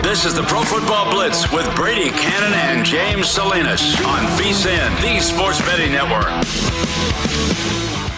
[0.03, 5.19] This is the Pro Football Blitz with Brady Cannon and James Salinas on VSIN, the
[5.19, 6.27] Sports Betting Network.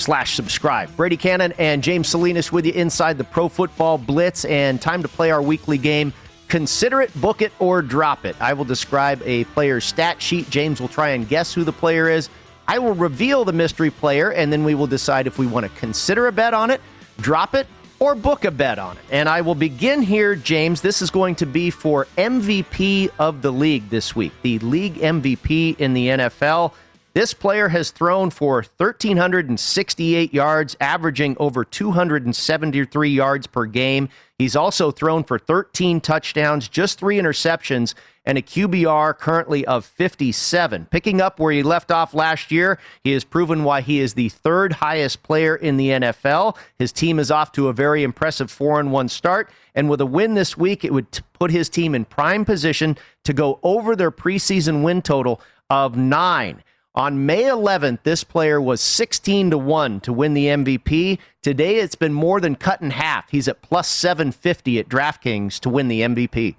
[0.00, 0.94] slash subscribe.
[0.96, 5.08] Brady Cannon and James Salinas with you inside the Pro Football Blitz, and time to
[5.08, 6.12] play our weekly game.
[6.48, 8.34] Consider it, book it, or drop it.
[8.40, 10.50] I will describe a player's stat sheet.
[10.50, 12.28] James will try and guess who the player is.
[12.66, 15.78] I will reveal the mystery player, and then we will decide if we want to
[15.78, 16.80] consider a bet on it,
[17.18, 17.66] drop it,
[18.00, 19.02] or book a bet on it.
[19.10, 20.80] And I will begin here, James.
[20.80, 25.78] This is going to be for MVP of the league this week, the league MVP
[25.78, 26.72] in the NFL.
[27.12, 34.08] This player has thrown for 1,368 yards, averaging over 273 yards per game.
[34.38, 37.94] He's also thrown for 13 touchdowns, just three interceptions,
[38.24, 40.86] and a QBR currently of 57.
[40.86, 44.28] Picking up where he left off last year, he has proven why he is the
[44.28, 46.56] third highest player in the NFL.
[46.78, 49.50] His team is off to a very impressive 4 1 start.
[49.74, 53.32] And with a win this week, it would put his team in prime position to
[53.32, 56.62] go over their preseason win total of nine.
[56.94, 61.18] On May 11th, this player was 16 to 1 to win the MVP.
[61.40, 63.30] Today, it's been more than cut in half.
[63.30, 66.56] He's at plus 750 at DraftKings to win the MVP.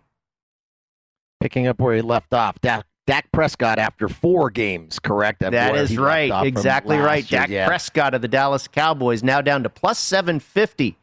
[1.41, 5.41] Picking up where he left off, Dak, Dak Prescott after four games, correct?
[5.41, 6.31] That is right.
[6.45, 7.29] Exactly right.
[7.29, 7.67] Year, Dak yeah.
[7.67, 10.97] Prescott of the Dallas Cowboys now down to plus 750.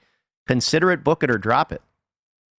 [0.46, 1.82] Consider it, book it, or drop it.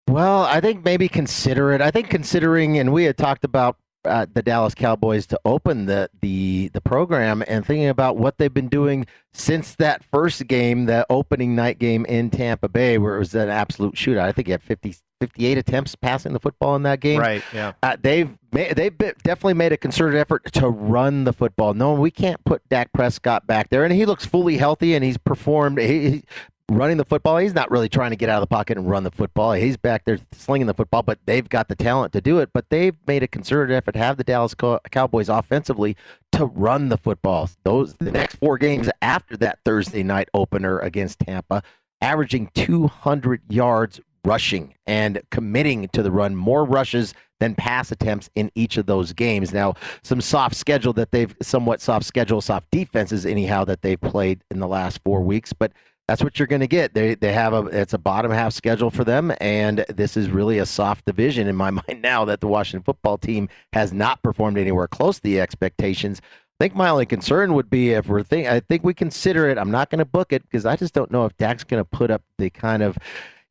[0.07, 1.81] Well, I think maybe consider it.
[1.81, 6.11] I think considering, and we had talked about uh, the Dallas Cowboys to open the
[6.21, 11.07] the the program and thinking about what they've been doing since that first game, that
[11.11, 14.21] opening night game in Tampa Bay, where it was an absolute shootout.
[14.21, 17.21] I think he had 50, 58 attempts passing the football in that game.
[17.21, 17.43] Right.
[17.53, 17.73] Yeah.
[17.83, 21.75] Uh, they've ma- they've definitely made a concerted effort to run the football.
[21.75, 25.19] No, we can't put Dak Prescott back there, and he looks fully healthy, and he's
[25.19, 25.79] performed.
[25.79, 26.25] He, he,
[26.71, 27.39] running the football.
[27.39, 29.53] He's not really trying to get out of the pocket and run the football.
[29.53, 32.51] He's back there slinging the football, but they've got the talent to do it.
[32.53, 34.55] But they've made a concerted effort to have the Dallas
[34.91, 35.97] Cowboys offensively
[36.33, 37.49] to run the football.
[37.65, 41.63] Those the next four games after that Thursday night opener against Tampa,
[42.01, 48.51] averaging 200 yards rushing and committing to the run, more rushes than pass attempts in
[48.55, 49.53] each of those games.
[49.53, 54.43] Now, some soft schedule that they've somewhat soft schedule, soft defenses, anyhow, that they've played
[54.51, 55.73] in the last four weeks, but
[56.09, 56.95] that's what you're going to get.
[56.95, 60.59] They they have a it's a bottom half schedule for them, and this is really
[60.59, 64.59] a soft division in my mind now that the Washington football team has not performed
[64.59, 66.21] anywhere close to the expectations.
[66.61, 69.59] I think my only concern would be if we're think I think we consider it.
[69.59, 71.89] I'm not going to book it because I just don't know if Dak's going to
[71.89, 72.99] put up the kind of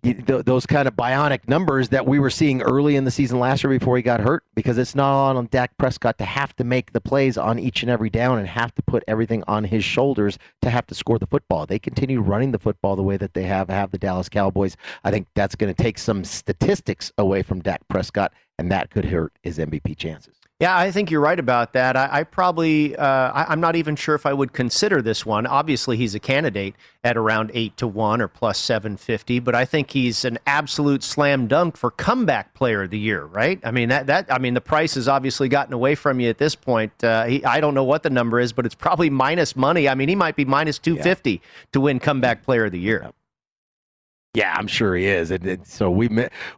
[0.04, 3.72] those kind of bionic numbers that we were seeing early in the season last year
[3.72, 7.02] before he got hurt because it's not on Dak Prescott to have to make the
[7.02, 10.70] plays on each and every down and have to put everything on his shoulders to
[10.70, 11.66] have to score the football.
[11.66, 14.78] They continue running the football the way that they have have the Dallas Cowboys.
[15.04, 19.06] I think that's going to take some statistics away from Dak Prescott and that could
[19.06, 20.36] hurt his MVP chances.
[20.60, 21.96] Yeah, I think you're right about that.
[21.96, 25.46] I, I probably, uh, I, am not even sure if I would consider this one.
[25.46, 29.92] Obviously, he's a candidate at around eight to one or plus 750, but I think
[29.92, 33.60] he's an absolute slam dunk for comeback player of the year, right?
[33.64, 36.40] I mean that that I mean the price has obviously gotten away from you at
[36.40, 37.04] this point.
[37.04, 39.88] Uh, he, I don't know what the number is, but it's probably minus money.
[39.88, 41.38] I mean, he might be minus 250 yeah.
[41.74, 43.02] to win comeback player of the year.
[43.04, 43.12] Yeah,
[44.56, 45.32] I'm sure he is.
[45.32, 46.10] And, and so we,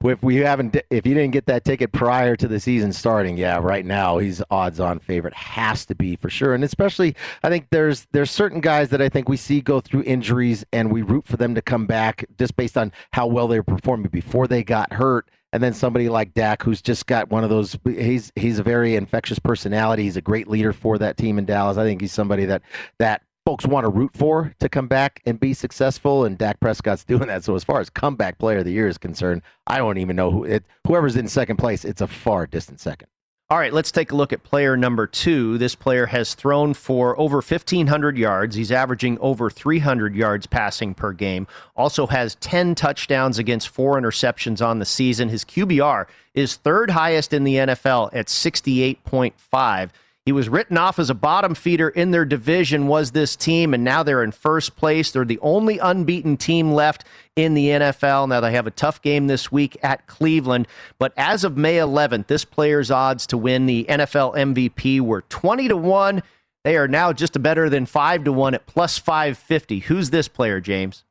[0.03, 3.57] if we haven't, if you didn't get that ticket prior to the season starting, yeah,
[3.61, 5.33] right now he's odds-on favorite.
[5.33, 6.53] Has to be for sure.
[6.53, 10.03] And especially, I think there's there's certain guys that I think we see go through
[10.03, 13.59] injuries, and we root for them to come back just based on how well they
[13.59, 15.29] were performing before they got hurt.
[15.51, 17.75] And then somebody like Dak, who's just got one of those.
[17.83, 20.03] He's he's a very infectious personality.
[20.03, 21.77] He's a great leader for that team in Dallas.
[21.77, 22.61] I think he's somebody that
[22.99, 27.03] that folks want to root for to come back and be successful, and Dak Prescott's
[27.07, 27.43] doing that.
[27.43, 30.29] So as far as comeback player of the year is concerned, I don't even know
[30.29, 30.63] who it.
[30.85, 33.07] Whoever's in second place, it's a far distant second.
[33.49, 35.57] All right, let's take a look at player number two.
[35.57, 38.55] This player has thrown for over 1,500 yards.
[38.55, 41.47] He's averaging over 300 yards passing per game.
[41.75, 45.29] Also has 10 touchdowns against four interceptions on the season.
[45.29, 49.89] His QBR is third highest in the NFL at 68.5.
[50.29, 53.83] He was written off as a bottom feeder in their division, was this team, and
[53.83, 55.09] now they're in first place.
[55.09, 57.03] They're the only unbeaten team left
[57.35, 58.29] in the NFL.
[58.29, 60.67] Now they have a tough game this week at Cleveland,
[60.99, 65.67] but as of May 11th, this player's odds to win the NFL MVP were 20
[65.69, 66.21] to 1.
[66.63, 69.79] They are now just a better than 5 to 1 at plus 550.
[69.79, 71.05] Who's this player, James?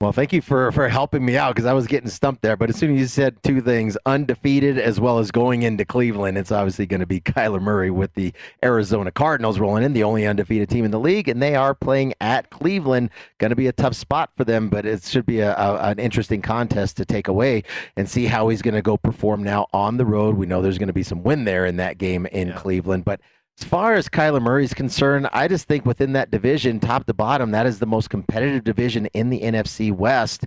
[0.00, 2.56] Well, thank you for, for helping me out because I was getting stumped there.
[2.56, 6.36] But as soon as you said two things, undefeated as well as going into Cleveland,
[6.36, 8.32] it's obviously going to be Kyler Murray with the
[8.64, 12.12] Arizona Cardinals rolling in, the only undefeated team in the league, and they are playing
[12.20, 13.10] at Cleveland.
[13.38, 16.00] Going to be a tough spot for them, but it should be a, a, an
[16.00, 17.62] interesting contest to take away
[17.96, 20.36] and see how he's going to go perform now on the road.
[20.36, 22.56] We know there's going to be some win there in that game in yeah.
[22.56, 23.20] Cleveland, but
[23.58, 27.14] as far as Kyler Murray is concerned, I just think within that division, top to
[27.14, 30.44] bottom, that is the most competitive division in the NFC West.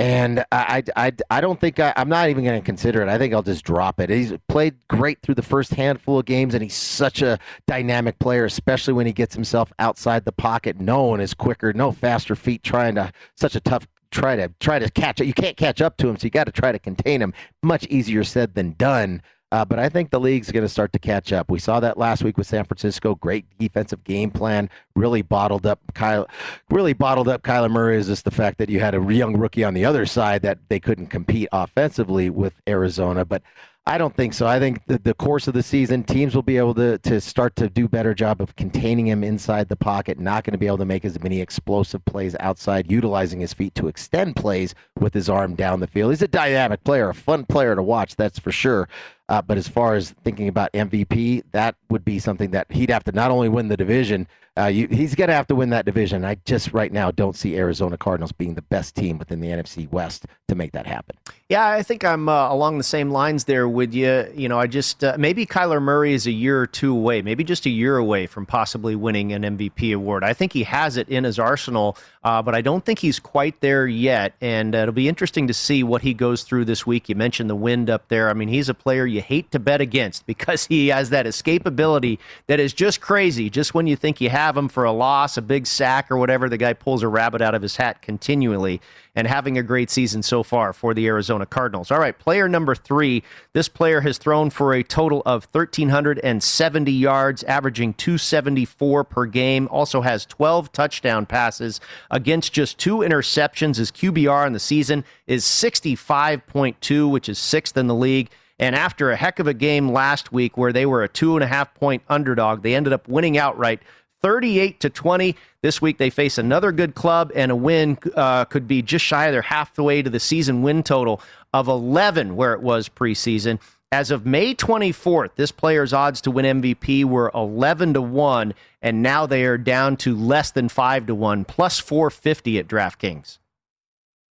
[0.00, 3.08] And I, I, I don't think I, am not even going to consider it.
[3.08, 4.08] I think I'll just drop it.
[4.08, 8.46] He's played great through the first handful of games, and he's such a dynamic player,
[8.46, 10.80] especially when he gets himself outside the pocket.
[10.80, 14.78] No one is quicker, no faster feet, trying to such a tough try to try
[14.78, 15.26] to catch it.
[15.26, 17.34] You can't catch up to him, so you got to try to contain him.
[17.62, 19.22] Much easier said than done.
[19.52, 21.50] Uh, but I think the league's going to start to catch up.
[21.50, 23.16] We saw that last week with San Francisco.
[23.16, 24.70] Great defensive game plan.
[24.94, 26.28] Really bottled up Kyle.
[26.70, 27.96] Really bottled up Kyler Murray.
[27.96, 30.58] Is just the fact that you had a young rookie on the other side that
[30.68, 33.24] they couldn't compete offensively with Arizona.
[33.24, 33.42] But
[33.90, 34.46] I don't think so.
[34.46, 37.56] I think the, the course of the season, teams will be able to, to start
[37.56, 40.78] to do better job of containing him inside the pocket, not going to be able
[40.78, 45.28] to make as many explosive plays outside, utilizing his feet to extend plays with his
[45.28, 46.12] arm down the field.
[46.12, 48.88] He's a dynamic player, a fun player to watch, that's for sure.
[49.28, 53.02] Uh, but as far as thinking about MVP, that would be something that he'd have
[53.04, 55.84] to not only win the division, uh, you, he's going to have to win that
[55.84, 56.24] division.
[56.24, 59.90] I just right now don't see Arizona Cardinals being the best team within the NFC
[59.90, 61.16] West to make that happen.
[61.50, 64.24] Yeah, I think I'm uh, along the same lines there with you.
[64.36, 67.42] You know, I just uh, maybe Kyler Murray is a year or two away, maybe
[67.42, 70.22] just a year away from possibly winning an MVP award.
[70.22, 73.60] I think he has it in his arsenal, uh, but I don't think he's quite
[73.60, 74.34] there yet.
[74.42, 77.08] And uh, it'll be interesting to see what he goes through this week.
[77.08, 78.28] You mentioned the wind up there.
[78.28, 82.18] I mean, he's a player you hate to bet against because he has that escapability
[82.46, 83.48] that is just crazy.
[83.48, 86.48] Just when you think you have him for a loss, a big sack, or whatever.
[86.48, 88.80] The guy pulls a rabbit out of his hat continually
[89.14, 91.90] and having a great season so far for the Arizona Cardinals.
[91.90, 93.22] All right, player number three.
[93.52, 99.68] This player has thrown for a total of 1,370 yards, averaging 274 per game.
[99.70, 101.80] Also has 12 touchdown passes
[102.10, 103.76] against just two interceptions.
[103.76, 108.30] His QBR in the season is 65.2, which is sixth in the league.
[108.58, 111.42] And after a heck of a game last week where they were a two and
[111.42, 113.80] a half point underdog, they ended up winning outright
[114.22, 115.36] 38 to 20.
[115.62, 119.26] This week they face another good club, and a win uh, could be just shy
[119.26, 123.58] of their halfway to the season win total of 11, where it was preseason.
[123.92, 129.02] As of May 24th, this player's odds to win MVP were 11 to 1, and
[129.02, 133.38] now they are down to less than 5 to 1, plus 450 at DraftKings.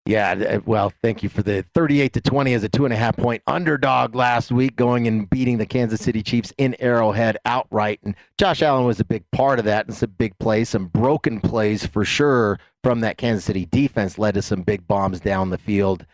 [0.06, 2.98] Yeah, uh, well, thank you for the 38 to 20 as a two and a
[2.98, 8.00] half point underdog last week, going and beating the Kansas City Chiefs in Arrowhead outright.
[8.04, 9.90] And Josh Allen was a big part of that.
[9.90, 14.36] It's a big play, some broken plays for sure from that Kansas City defense led
[14.36, 16.06] to some big bombs down the field.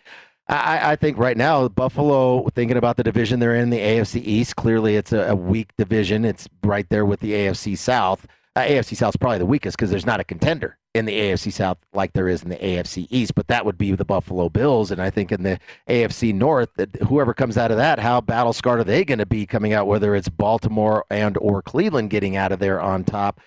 [0.58, 4.56] I, I think right now Buffalo, thinking about the division they're in, the AFC East.
[4.56, 6.26] Clearly, it's a, a weak division.
[6.26, 8.28] It's right there with the AFC South.
[8.56, 11.52] Uh, AFC South is probably the weakest because there's not a contender in the AFC
[11.52, 14.92] South like there is in the AFC East, but that would be the Buffalo Bills.
[14.92, 16.70] And I think in the AFC North,
[17.08, 19.88] whoever comes out of that, how battle scarred are they going to be coming out?
[19.88, 23.40] Whether it's Baltimore and or Cleveland getting out of there on top.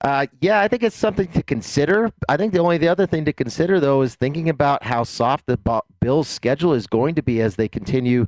[0.00, 2.12] Uh, yeah, I think it's something to consider.
[2.28, 5.46] I think the only the other thing to consider though is thinking about how soft
[5.46, 5.58] the
[6.00, 8.26] Bills' schedule is going to be as they continue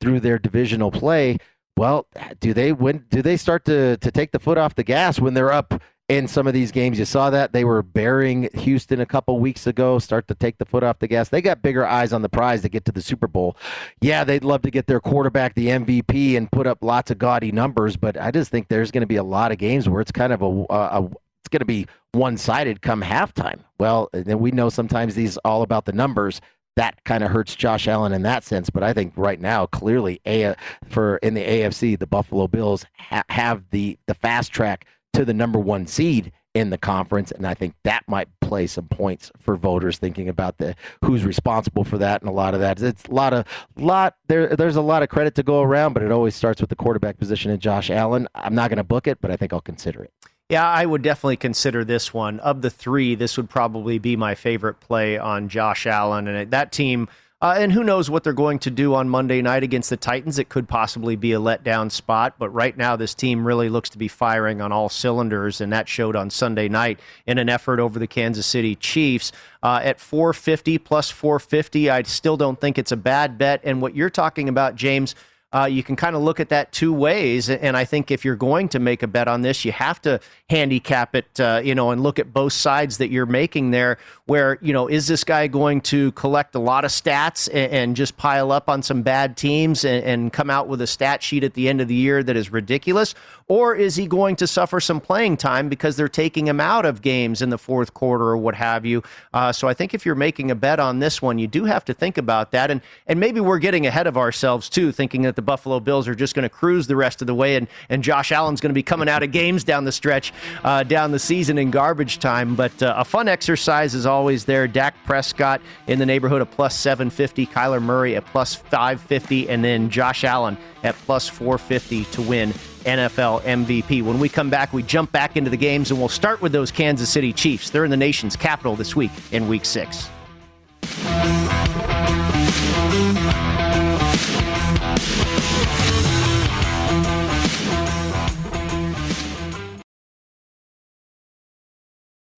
[0.00, 1.38] through their divisional play.
[1.76, 2.06] Well,
[2.40, 3.04] do they win?
[3.08, 5.80] Do they start to to take the foot off the gas when they're up
[6.12, 6.98] in some of these games.
[6.98, 10.66] You saw that they were burying Houston a couple weeks ago, start to take the
[10.66, 11.30] foot off the gas.
[11.30, 13.56] They got bigger eyes on the prize to get to the Super Bowl.
[14.02, 17.50] Yeah, they'd love to get their quarterback the MVP and put up lots of gaudy
[17.50, 20.12] numbers, but I just think there's going to be a lot of games where it's
[20.12, 23.60] kind of a, a it's going to be one-sided come halftime.
[23.78, 26.42] Well, and we know sometimes these all about the numbers
[26.76, 28.70] that kind of hurts Josh Allen in that sense.
[28.70, 30.54] But I think right now, clearly, a,
[30.88, 35.34] for in the AFC, the Buffalo Bills ha- have the the fast track to the
[35.34, 39.56] number one seed in the conference, and I think that might play some points for
[39.56, 42.80] voters thinking about the who's responsible for that, and a lot of that.
[42.82, 43.46] It's a lot of
[43.76, 44.54] lot there.
[44.54, 47.18] There's a lot of credit to go around, but it always starts with the quarterback
[47.18, 48.28] position and Josh Allen.
[48.34, 50.12] I'm not going to book it, but I think I'll consider it.
[50.50, 52.38] Yeah, I would definitely consider this one.
[52.40, 56.72] Of the three, this would probably be my favorite play on Josh Allen, and that
[56.72, 57.08] team
[57.42, 60.38] uh, and who knows what they're going to do on Monday night against the Titans?
[60.38, 63.98] It could possibly be a letdown spot, but right now this team really looks to
[63.98, 67.98] be firing on all cylinders, and that showed on Sunday night in an effort over
[67.98, 69.32] the Kansas City Chiefs.
[69.60, 73.60] Uh, at 450 plus 450, I still don't think it's a bad bet.
[73.64, 75.16] And what you're talking about, James,
[75.52, 77.50] uh, you can kind of look at that two ways.
[77.50, 80.20] And I think if you're going to make a bet on this, you have to
[80.48, 83.98] handicap it, uh, you know, and look at both sides that you're making there.
[84.26, 87.96] Where, you know, is this guy going to collect a lot of stats and, and
[87.96, 91.44] just pile up on some bad teams and, and come out with a stat sheet
[91.44, 93.14] at the end of the year that is ridiculous?
[93.48, 97.02] Or is he going to suffer some playing time because they're taking him out of
[97.02, 99.02] games in the fourth quarter or what have you?
[99.32, 101.84] Uh, so I think if you're making a bet on this one, you do have
[101.86, 102.70] to think about that.
[102.70, 106.14] And, and maybe we're getting ahead of ourselves, too, thinking that the Buffalo Bills are
[106.14, 108.74] just going to cruise the rest of the way and, and Josh Allen's going to
[108.74, 110.32] be coming out of games down the stretch,
[110.64, 112.54] uh, down the season in garbage time.
[112.54, 114.66] But uh, a fun exercise is always there.
[114.66, 119.90] Dak Prescott in the neighborhood of plus 750, Kyler Murray at plus 550, and then
[119.90, 122.52] Josh Allen at plus 450 to win
[122.84, 124.02] NFL MVP.
[124.02, 126.70] When we come back, we jump back into the games and we'll start with those
[126.70, 127.70] Kansas City Chiefs.
[127.70, 130.08] They're in the nation's capital this week in week six.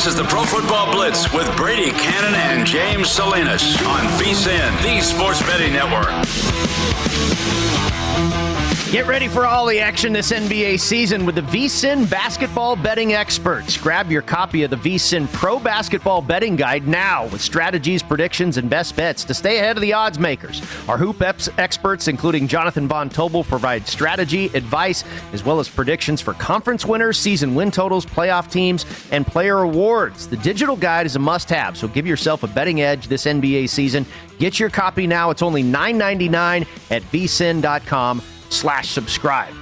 [0.00, 5.02] This is the Pro Football Blitz with Brady Cannon and James Salinas on VSIN, the
[5.02, 6.08] Sports Betting Network.
[8.88, 13.76] Get ready for all the action this NBA season with the VSIN basketball betting experts.
[13.76, 18.68] Grab your copy of the VSIN Pro Basketball Betting Guide now with strategies, predictions, and
[18.68, 20.60] best bets to stay ahead of the odds makers.
[20.88, 26.34] Our hoop experts, including Jonathan Von Tobel, provide strategy, advice, as well as predictions for
[26.34, 30.26] conference winners, season win totals, playoff teams, and player awards.
[30.26, 34.04] The digital guide is a must-have, so give yourself a betting edge this NBA season.
[34.40, 35.30] Get your copy now.
[35.30, 38.20] It's only $9.99 at vsin.com
[38.50, 39.54] slash subscribe.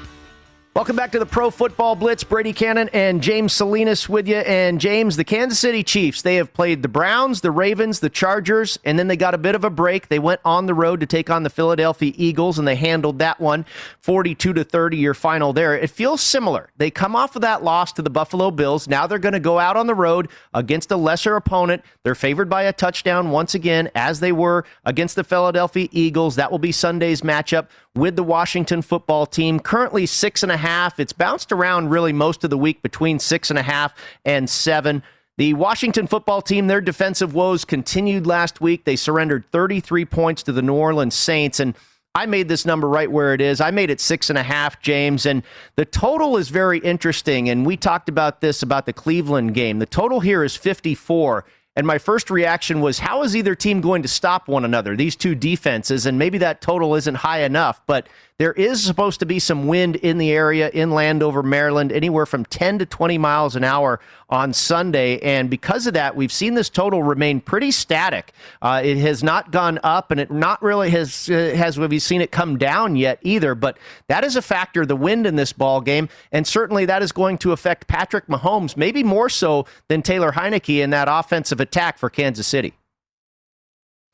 [0.79, 2.23] Welcome back to the Pro Football Blitz.
[2.23, 4.37] Brady Cannon and James Salinas with you.
[4.37, 8.79] And James, the Kansas City Chiefs, they have played the Browns, the Ravens, the Chargers,
[8.85, 10.07] and then they got a bit of a break.
[10.07, 13.41] They went on the road to take on the Philadelphia Eagles, and they handled that
[13.41, 13.67] one
[14.03, 15.77] 42 to 30, your final there.
[15.77, 16.71] It feels similar.
[16.77, 18.87] They come off of that loss to the Buffalo Bills.
[18.87, 21.83] Now they're going to go out on the road against a lesser opponent.
[22.05, 26.37] They're favored by a touchdown once again, as they were against the Philadelphia Eagles.
[26.37, 27.67] That will be Sunday's matchup
[27.99, 29.61] with the Washington football team.
[29.61, 30.99] Currently six and a half.
[31.01, 33.95] It's bounced around really most of the week between six and a half
[34.25, 35.03] and seven.
[35.39, 38.85] The Washington football team, their defensive woes continued last week.
[38.85, 41.61] They surrendered 33 points to the New Orleans Saints.
[41.61, 41.77] And
[42.15, 43.61] I made this number right where it is.
[43.61, 45.27] I made it six and a half, James.
[45.27, 45.45] And
[45.77, 47.49] the total is very interesting.
[47.49, 49.79] And we talked about this about the Cleveland game.
[49.79, 51.45] The total here is 54.
[51.79, 55.15] And my first reaction was, how is either team going to stop one another, these
[55.15, 56.07] two defenses?
[56.07, 58.09] And maybe that total isn't high enough, but
[58.39, 62.45] there is supposed to be some wind in the area inland over Maryland, anywhere from
[62.45, 63.99] 10 to 20 miles an hour
[64.31, 65.19] on Sunday.
[65.19, 68.33] And because of that, we've seen this total remain pretty static.
[68.63, 72.21] Uh, it has not gone up, and it not really has uh, has we seen
[72.21, 73.57] it come down yet either.
[73.57, 73.77] But
[74.07, 77.39] that is a factor, the wind in this ball game, and certainly that is going
[77.39, 82.09] to affect Patrick Mahomes, maybe more so than Taylor Heinicke in that offensive attack for
[82.09, 82.75] Kansas City.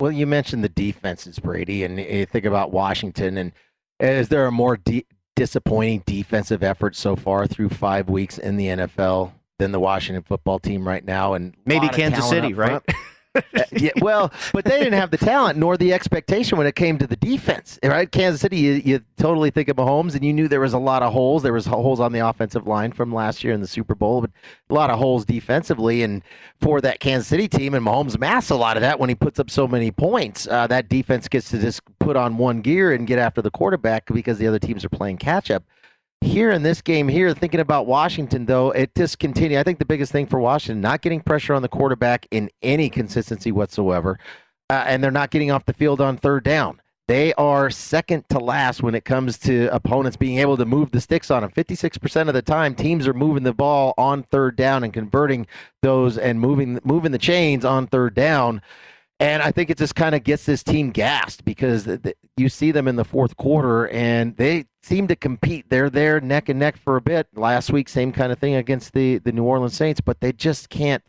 [0.01, 3.53] Well, you mentioned the defenses, Brady, and you think about Washington and
[4.01, 8.67] is there a more de- disappointing defensive effort so far through five weeks in the
[8.67, 11.35] NFL than the Washington football team right now?
[11.35, 12.83] And maybe Kansas City, right?
[13.35, 13.41] Uh,
[13.73, 17.07] yeah, well, but they didn't have the talent nor the expectation when it came to
[17.07, 18.11] the defense, right?
[18.11, 21.03] Kansas City, you, you, totally think of Mahomes, and you knew there was a lot
[21.03, 21.43] of holes.
[21.43, 24.31] There was holes on the offensive line from last year in the Super Bowl, but
[24.71, 26.23] a lot of holes defensively, and
[26.61, 29.41] for that Kansas City team, and Mahomes masks a lot of that when he puts
[29.41, 30.47] up so many points.
[30.47, 34.07] Uh, that defense gets to just put on one gear and get after the quarterback
[34.13, 35.65] because the other teams are playing catch up
[36.25, 39.59] here in this game here, thinking about Washington, though, it just continued.
[39.59, 42.89] I think the biggest thing for Washington, not getting pressure on the quarterback in any
[42.91, 44.19] consistency whatsoever,
[44.71, 46.81] uh, and they're not getting off the field on third down.
[47.07, 51.03] They are second to last when it comes to opponents being able to move the
[51.03, 51.51] sticks on them.
[51.51, 55.47] 56% of the time, teams are moving the ball on third down and converting
[55.83, 58.63] those and moving moving the chains on third down.
[59.21, 61.89] And I think it just kind of gets this team gassed because
[62.37, 65.67] you see them in the fourth quarter and they seem to compete.
[65.71, 67.29] They're there neck and neck for a bit.
[67.35, 70.69] Last week, same kind of thing against the, the New Orleans Saints, but they just
[70.69, 71.03] can't.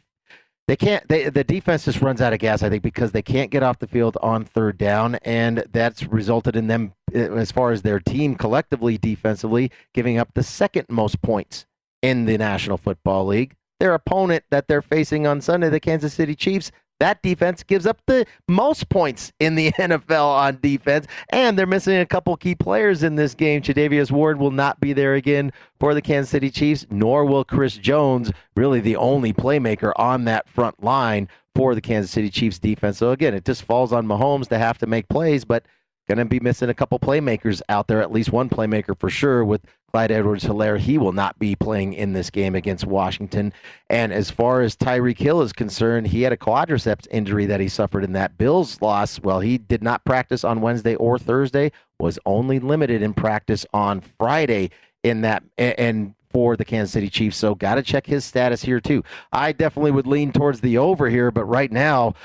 [0.67, 1.07] They can't.
[1.07, 3.77] They, the defense just runs out of gas, I think, because they can't get off
[3.77, 7.99] the field on third down, and that's resulted in them, eh, as far as their
[7.99, 11.67] team collectively defensively, giving up the second most points
[12.01, 13.55] in the National Football League.
[13.79, 18.01] Their opponent that they're facing on Sunday, the Kansas City Chiefs, that defense gives up
[18.05, 23.03] the most points in the NFL on defense, and they're missing a couple key players
[23.03, 23.61] in this game.
[23.61, 27.77] Charvarius Ward will not be there again for the Kansas City Chiefs, nor will Chris
[27.77, 32.97] Jones, really the only playmaker on that front line for the Kansas City Chiefs defense.
[32.97, 35.65] So again, it just falls on Mahomes to have to make plays, but
[36.07, 39.43] going to be missing a couple playmakers out there, at least one playmaker for sure,
[39.43, 40.77] with Clyde Edwards Helaire.
[40.77, 43.53] He will not be playing in this game against Washington.
[43.89, 47.67] And as far as Tyreek Hill is concerned, he had a quadriceps injury that he
[47.67, 49.19] suffered in that Bills loss.
[49.19, 54.01] Well, he did not practice on Wednesday or Thursday, was only limited in practice on
[54.01, 54.71] Friday
[55.03, 57.37] in that and for the Kansas City Chiefs.
[57.37, 59.01] So got to check his status here too.
[59.31, 62.15] I definitely would lean towards the over here, but right now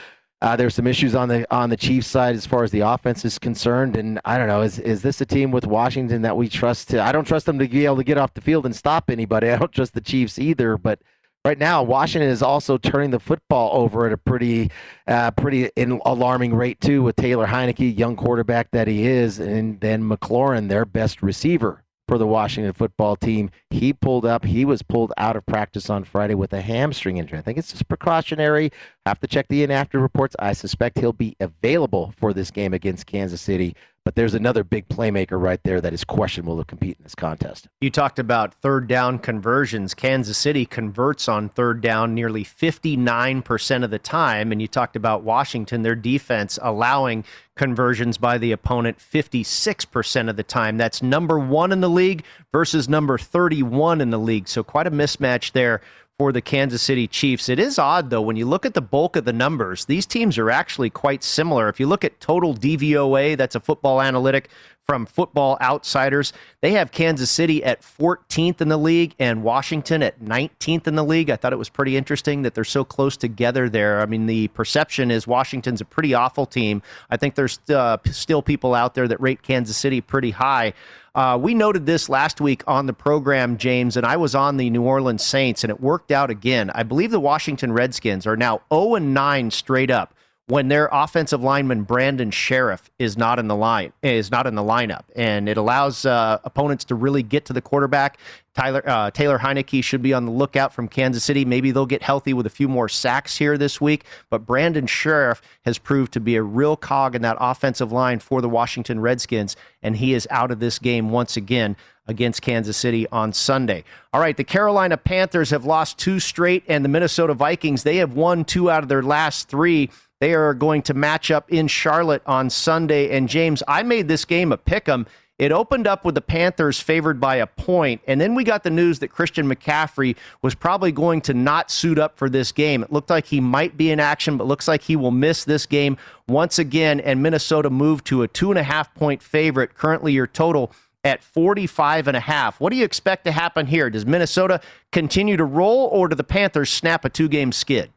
[0.42, 3.24] uh, there's some issues on the on the Chiefs side as far as the offense
[3.26, 4.62] is concerned, and I don't know.
[4.62, 7.02] Is is this a team with Washington that we trust to?
[7.02, 9.50] I don't trust them to be able to get off the field and stop anybody.
[9.50, 10.78] I don't trust the Chiefs either.
[10.78, 11.00] But
[11.44, 14.70] right now, Washington is also turning the football over at a pretty
[15.06, 20.08] uh, pretty alarming rate too, with Taylor Heinicke, young quarterback that he is, and then
[20.08, 23.52] McLaurin, their best receiver for the Washington football team.
[23.70, 24.44] He pulled up.
[24.44, 27.38] He was pulled out of practice on Friday with a hamstring injury.
[27.38, 28.72] I think it's just precautionary.
[29.06, 30.34] Have to check the in after reports.
[30.40, 33.76] I suspect he'll be available for this game against Kansas City.
[34.04, 37.68] But there's another big playmaker right there that is questionable to compete in this contest.
[37.82, 39.92] You talked about third down conversions.
[39.92, 44.52] Kansas City converts on third down nearly 59% of the time.
[44.52, 47.24] And you talked about Washington, their defense allowing
[47.56, 50.78] conversions by the opponent 56% of the time.
[50.78, 54.48] That's number one in the league versus number 31 in the league.
[54.48, 55.82] So quite a mismatch there
[56.20, 57.48] for the Kansas City Chiefs.
[57.48, 60.36] It is odd, though, when you look at the bulk of the numbers, these teams
[60.36, 61.70] are actually quite similar.
[61.70, 64.50] If you look at total DVOA, that's a football analytic
[64.90, 70.20] from Football Outsiders, they have Kansas City at 14th in the league and Washington at
[70.20, 71.30] 19th in the league.
[71.30, 74.00] I thought it was pretty interesting that they're so close together there.
[74.00, 76.82] I mean, the perception is Washington's a pretty awful team.
[77.08, 80.74] I think there's uh, still people out there that rate Kansas City pretty high.
[81.14, 84.70] Uh, we noted this last week on the program, James, and I was on the
[84.70, 86.70] New Orleans Saints, and it worked out again.
[86.74, 90.14] I believe the Washington Redskins are now 0 9 straight up
[90.50, 94.62] when their offensive lineman Brandon Scherff is not in the line is not in the
[94.62, 98.18] lineup, and it allows uh, opponents to really get to the quarterback.
[98.56, 101.44] Tyler uh, Taylor Heinicke should be on the lookout from Kansas City.
[101.44, 104.04] Maybe they'll get healthy with a few more sacks here this week.
[104.28, 108.42] But Brandon Scherff has proved to be a real cog in that offensive line for
[108.42, 111.76] the Washington Redskins, and he is out of this game once again
[112.10, 113.84] against Kansas City on Sunday.
[114.12, 118.12] All right, the Carolina Panthers have lost two straight, and the Minnesota Vikings they have
[118.12, 119.88] won two out of their last three.
[120.20, 123.16] They are going to match up in Charlotte on Sunday.
[123.16, 125.06] And James, I made this game a pick 'em.
[125.38, 128.68] It opened up with the Panthers favored by a point, and then we got the
[128.68, 132.82] news that Christian McCaffrey was probably going to not suit up for this game.
[132.82, 135.64] It looked like he might be in action, but looks like he will miss this
[135.64, 135.96] game
[136.28, 139.74] once again, and Minnesota moved to a two and a half point favorite.
[139.74, 140.72] Currently, your total
[141.04, 142.60] at 45 and a half.
[142.60, 143.90] What do you expect to happen here?
[143.90, 144.60] Does Minnesota
[144.92, 147.90] continue to roll, or do the Panthers snap a two game skid?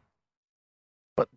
[1.16, 1.28] But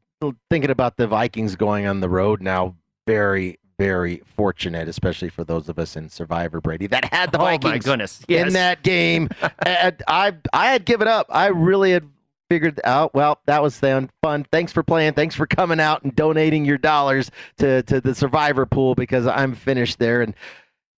[0.50, 5.70] thinking about the Vikings going on the road now, very, very fortunate, especially for those
[5.70, 8.22] of us in Survivor, Brady, that had the Vikings oh my goodness.
[8.28, 8.48] Yes.
[8.48, 9.30] in that game.
[9.66, 11.28] I I had given up.
[11.30, 12.08] I really had
[12.50, 13.14] figured out.
[13.14, 14.10] Well, that was fun.
[14.52, 15.14] Thanks for playing.
[15.14, 19.54] Thanks for coming out and donating your dollars to to the Survivor pool because I'm
[19.54, 20.34] finished there and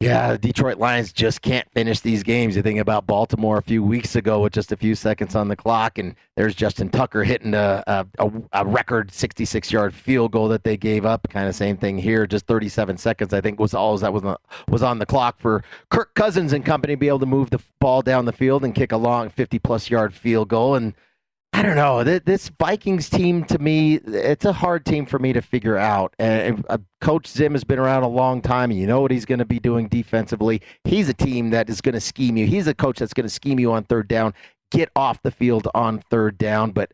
[0.02, 2.56] yeah, the Detroit Lions just can't finish these games.
[2.56, 5.58] You think about Baltimore a few weeks ago with just a few seconds on the
[5.58, 7.84] clock, and there's Justin Tucker hitting a,
[8.18, 11.28] a, a record 66 yard field goal that they gave up.
[11.30, 12.26] Kind of same thing here.
[12.26, 14.24] Just 37 seconds, I think, was all that was,
[14.70, 17.60] was on the clock for Kirk Cousins and company to be able to move the
[17.82, 20.76] ball down the field and kick a long 50 plus yard field goal.
[20.76, 20.94] And
[21.52, 22.04] I don't know.
[22.04, 26.16] This Vikings team, to me, it's a hard team for me to figure out.
[26.20, 29.26] And uh, Coach Zim has been around a long time, and you know what he's
[29.26, 30.62] going to be doing defensively.
[30.86, 32.46] He's a team that is going to scheme you.
[32.46, 34.34] He's a coach that's going to scheme you on third down,
[34.72, 36.72] get off the field on third down.
[36.72, 36.94] But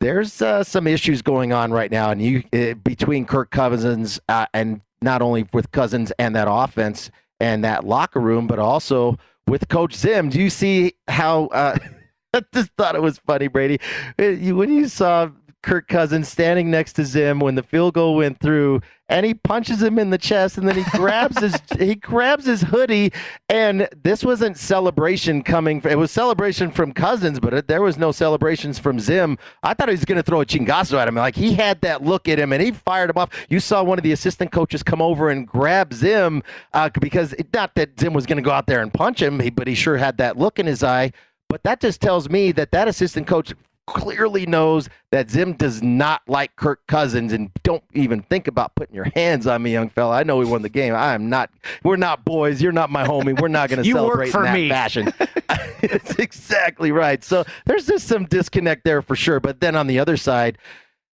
[0.00, 4.46] there's uh, some issues going on right now, and you uh, between Kirk Cousins uh,
[4.52, 9.18] and not only with Cousins and that offense and that locker room, but also
[9.48, 10.28] with Coach Zim.
[10.28, 11.48] Do you see how?
[12.36, 13.78] I just thought it was funny, Brady.
[14.18, 15.30] When you saw
[15.66, 19.82] Kirk Cousins standing next to Zim when the field goal went through, and he punches
[19.82, 23.12] him in the chest, and then he grabs his he grabs his hoodie,
[23.48, 25.82] and this wasn't celebration coming.
[25.84, 29.38] It was celebration from Cousins, but it, there was no celebrations from Zim.
[29.64, 31.16] I thought he was going to throw a chingazo at him.
[31.16, 33.30] Like he had that look at him, and he fired him off.
[33.48, 37.52] You saw one of the assistant coaches come over and grab Zim uh, because it,
[37.52, 39.96] not that Zim was going to go out there and punch him, but he sure
[39.96, 41.12] had that look in his eye.
[41.56, 43.54] But that just tells me that that assistant coach
[43.86, 48.94] clearly knows that Zim does not like Kirk Cousins and don't even think about putting
[48.94, 50.16] your hands on me, young fella.
[50.16, 50.94] I know we won the game.
[50.94, 51.48] I am not.
[51.82, 52.60] We're not boys.
[52.60, 53.40] You're not my homie.
[53.40, 54.68] We're not going to celebrate in that me.
[54.68, 55.14] fashion.
[55.82, 57.24] it's exactly right.
[57.24, 59.40] So there's just some disconnect there for sure.
[59.40, 60.58] But then on the other side,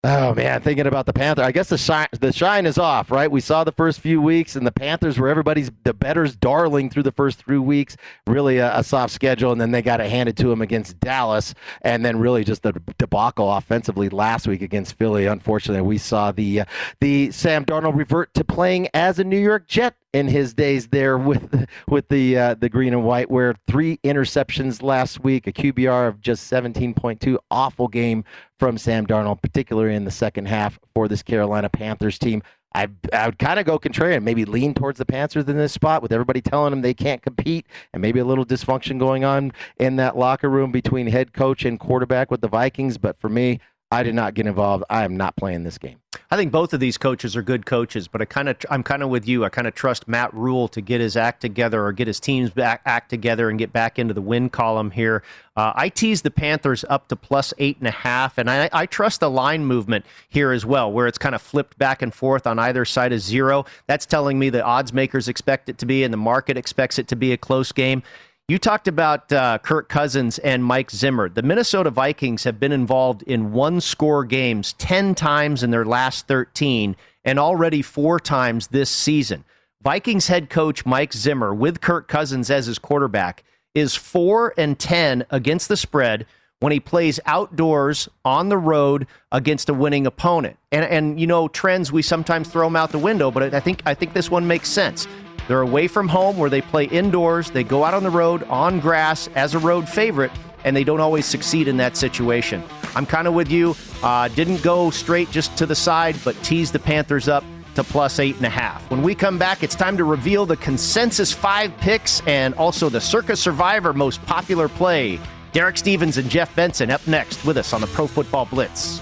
[0.03, 1.41] Oh man, thinking about the Panther.
[1.41, 3.29] I guess the shine the shine is off, right?
[3.29, 7.01] We saw the first few weeks, and the Panthers were everybody's the bettor's darling through
[7.03, 7.97] the first three weeks.
[8.27, 11.55] Really a, a soft schedule, and then they got it handed to them against Dallas,
[11.81, 15.25] and then really just the debacle offensively last week against Philly.
[15.25, 16.65] Unfortunately, we saw the uh,
[17.01, 21.17] the Sam Darnold revert to playing as a New York Jet in his days there
[21.17, 26.07] with with the uh, the green and white, where three interceptions last week, a QBR
[26.07, 27.37] of just 17.2.
[27.51, 28.23] Awful game
[28.59, 32.41] from Sam Darnold, particularly in the second half for this Carolina Panthers team.
[32.75, 36.03] I, I would kind of go contrarian, maybe lean towards the Panthers in this spot
[36.03, 39.95] with everybody telling them they can't compete and maybe a little dysfunction going on in
[39.95, 42.99] that locker room between head coach and quarterback with the Vikings.
[42.99, 43.59] But for me,
[43.89, 44.83] I did not get involved.
[44.89, 45.99] I am not playing this game.
[46.29, 49.01] I think both of these coaches are good coaches, but I kind of I'm kind
[49.01, 49.45] of with you.
[49.45, 52.49] I kind of trust Matt Rhule to get his act together or get his team's
[52.49, 55.23] back act together and get back into the win column here.
[55.55, 58.87] Uh, I tease the Panthers up to plus eight and a half, and I, I
[58.87, 62.45] trust the line movement here as well, where it's kind of flipped back and forth
[62.45, 63.65] on either side of zero.
[63.85, 67.07] That's telling me the odds makers expect it to be, and the market expects it
[67.07, 68.03] to be a close game.
[68.49, 71.27] You talked about uh, Kirk Cousins and Mike Zimmer.
[71.27, 76.27] The Minnesota Vikings have been involved in one score games 10 times in their last
[76.27, 76.95] 13
[77.25, 79.43] and already four times this season.
[79.81, 83.43] Vikings head coach Mike Zimmer, with Kirk Cousins as his quarterback,
[83.75, 86.25] is 4 and 10 against the spread
[86.61, 90.55] when he plays outdoors on the road against a winning opponent.
[90.71, 93.81] And and you know trends we sometimes throw them out the window, but I think
[93.85, 95.05] I think this one makes sense.
[95.47, 97.51] They're away from home where they play indoors.
[97.51, 100.31] They go out on the road on grass as a road favorite,
[100.63, 102.63] and they don't always succeed in that situation.
[102.95, 103.75] I'm kind of with you.
[104.03, 107.43] Uh, didn't go straight just to the side, but teased the Panthers up
[107.75, 108.89] to plus eight and a half.
[108.89, 112.99] When we come back, it's time to reveal the consensus five picks and also the
[112.99, 115.19] Circa Survivor most popular play.
[115.53, 119.01] Derek Stevens and Jeff Benson up next with us on the Pro Football Blitz.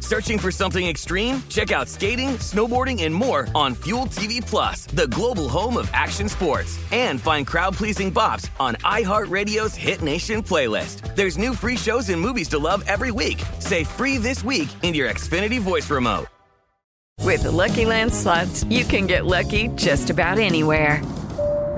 [0.11, 1.41] Searching for something extreme?
[1.47, 6.27] Check out skating, snowboarding, and more on Fuel TV Plus, the global home of action
[6.27, 6.77] sports.
[6.91, 11.15] And find crowd-pleasing bops on iHeartRadio's Hit Nation playlist.
[11.15, 13.41] There's new free shows and movies to love every week.
[13.59, 16.27] Say free this week in your Xfinity voice remote.
[17.21, 21.01] With the Lucky Land slots, you can get lucky just about anywhere.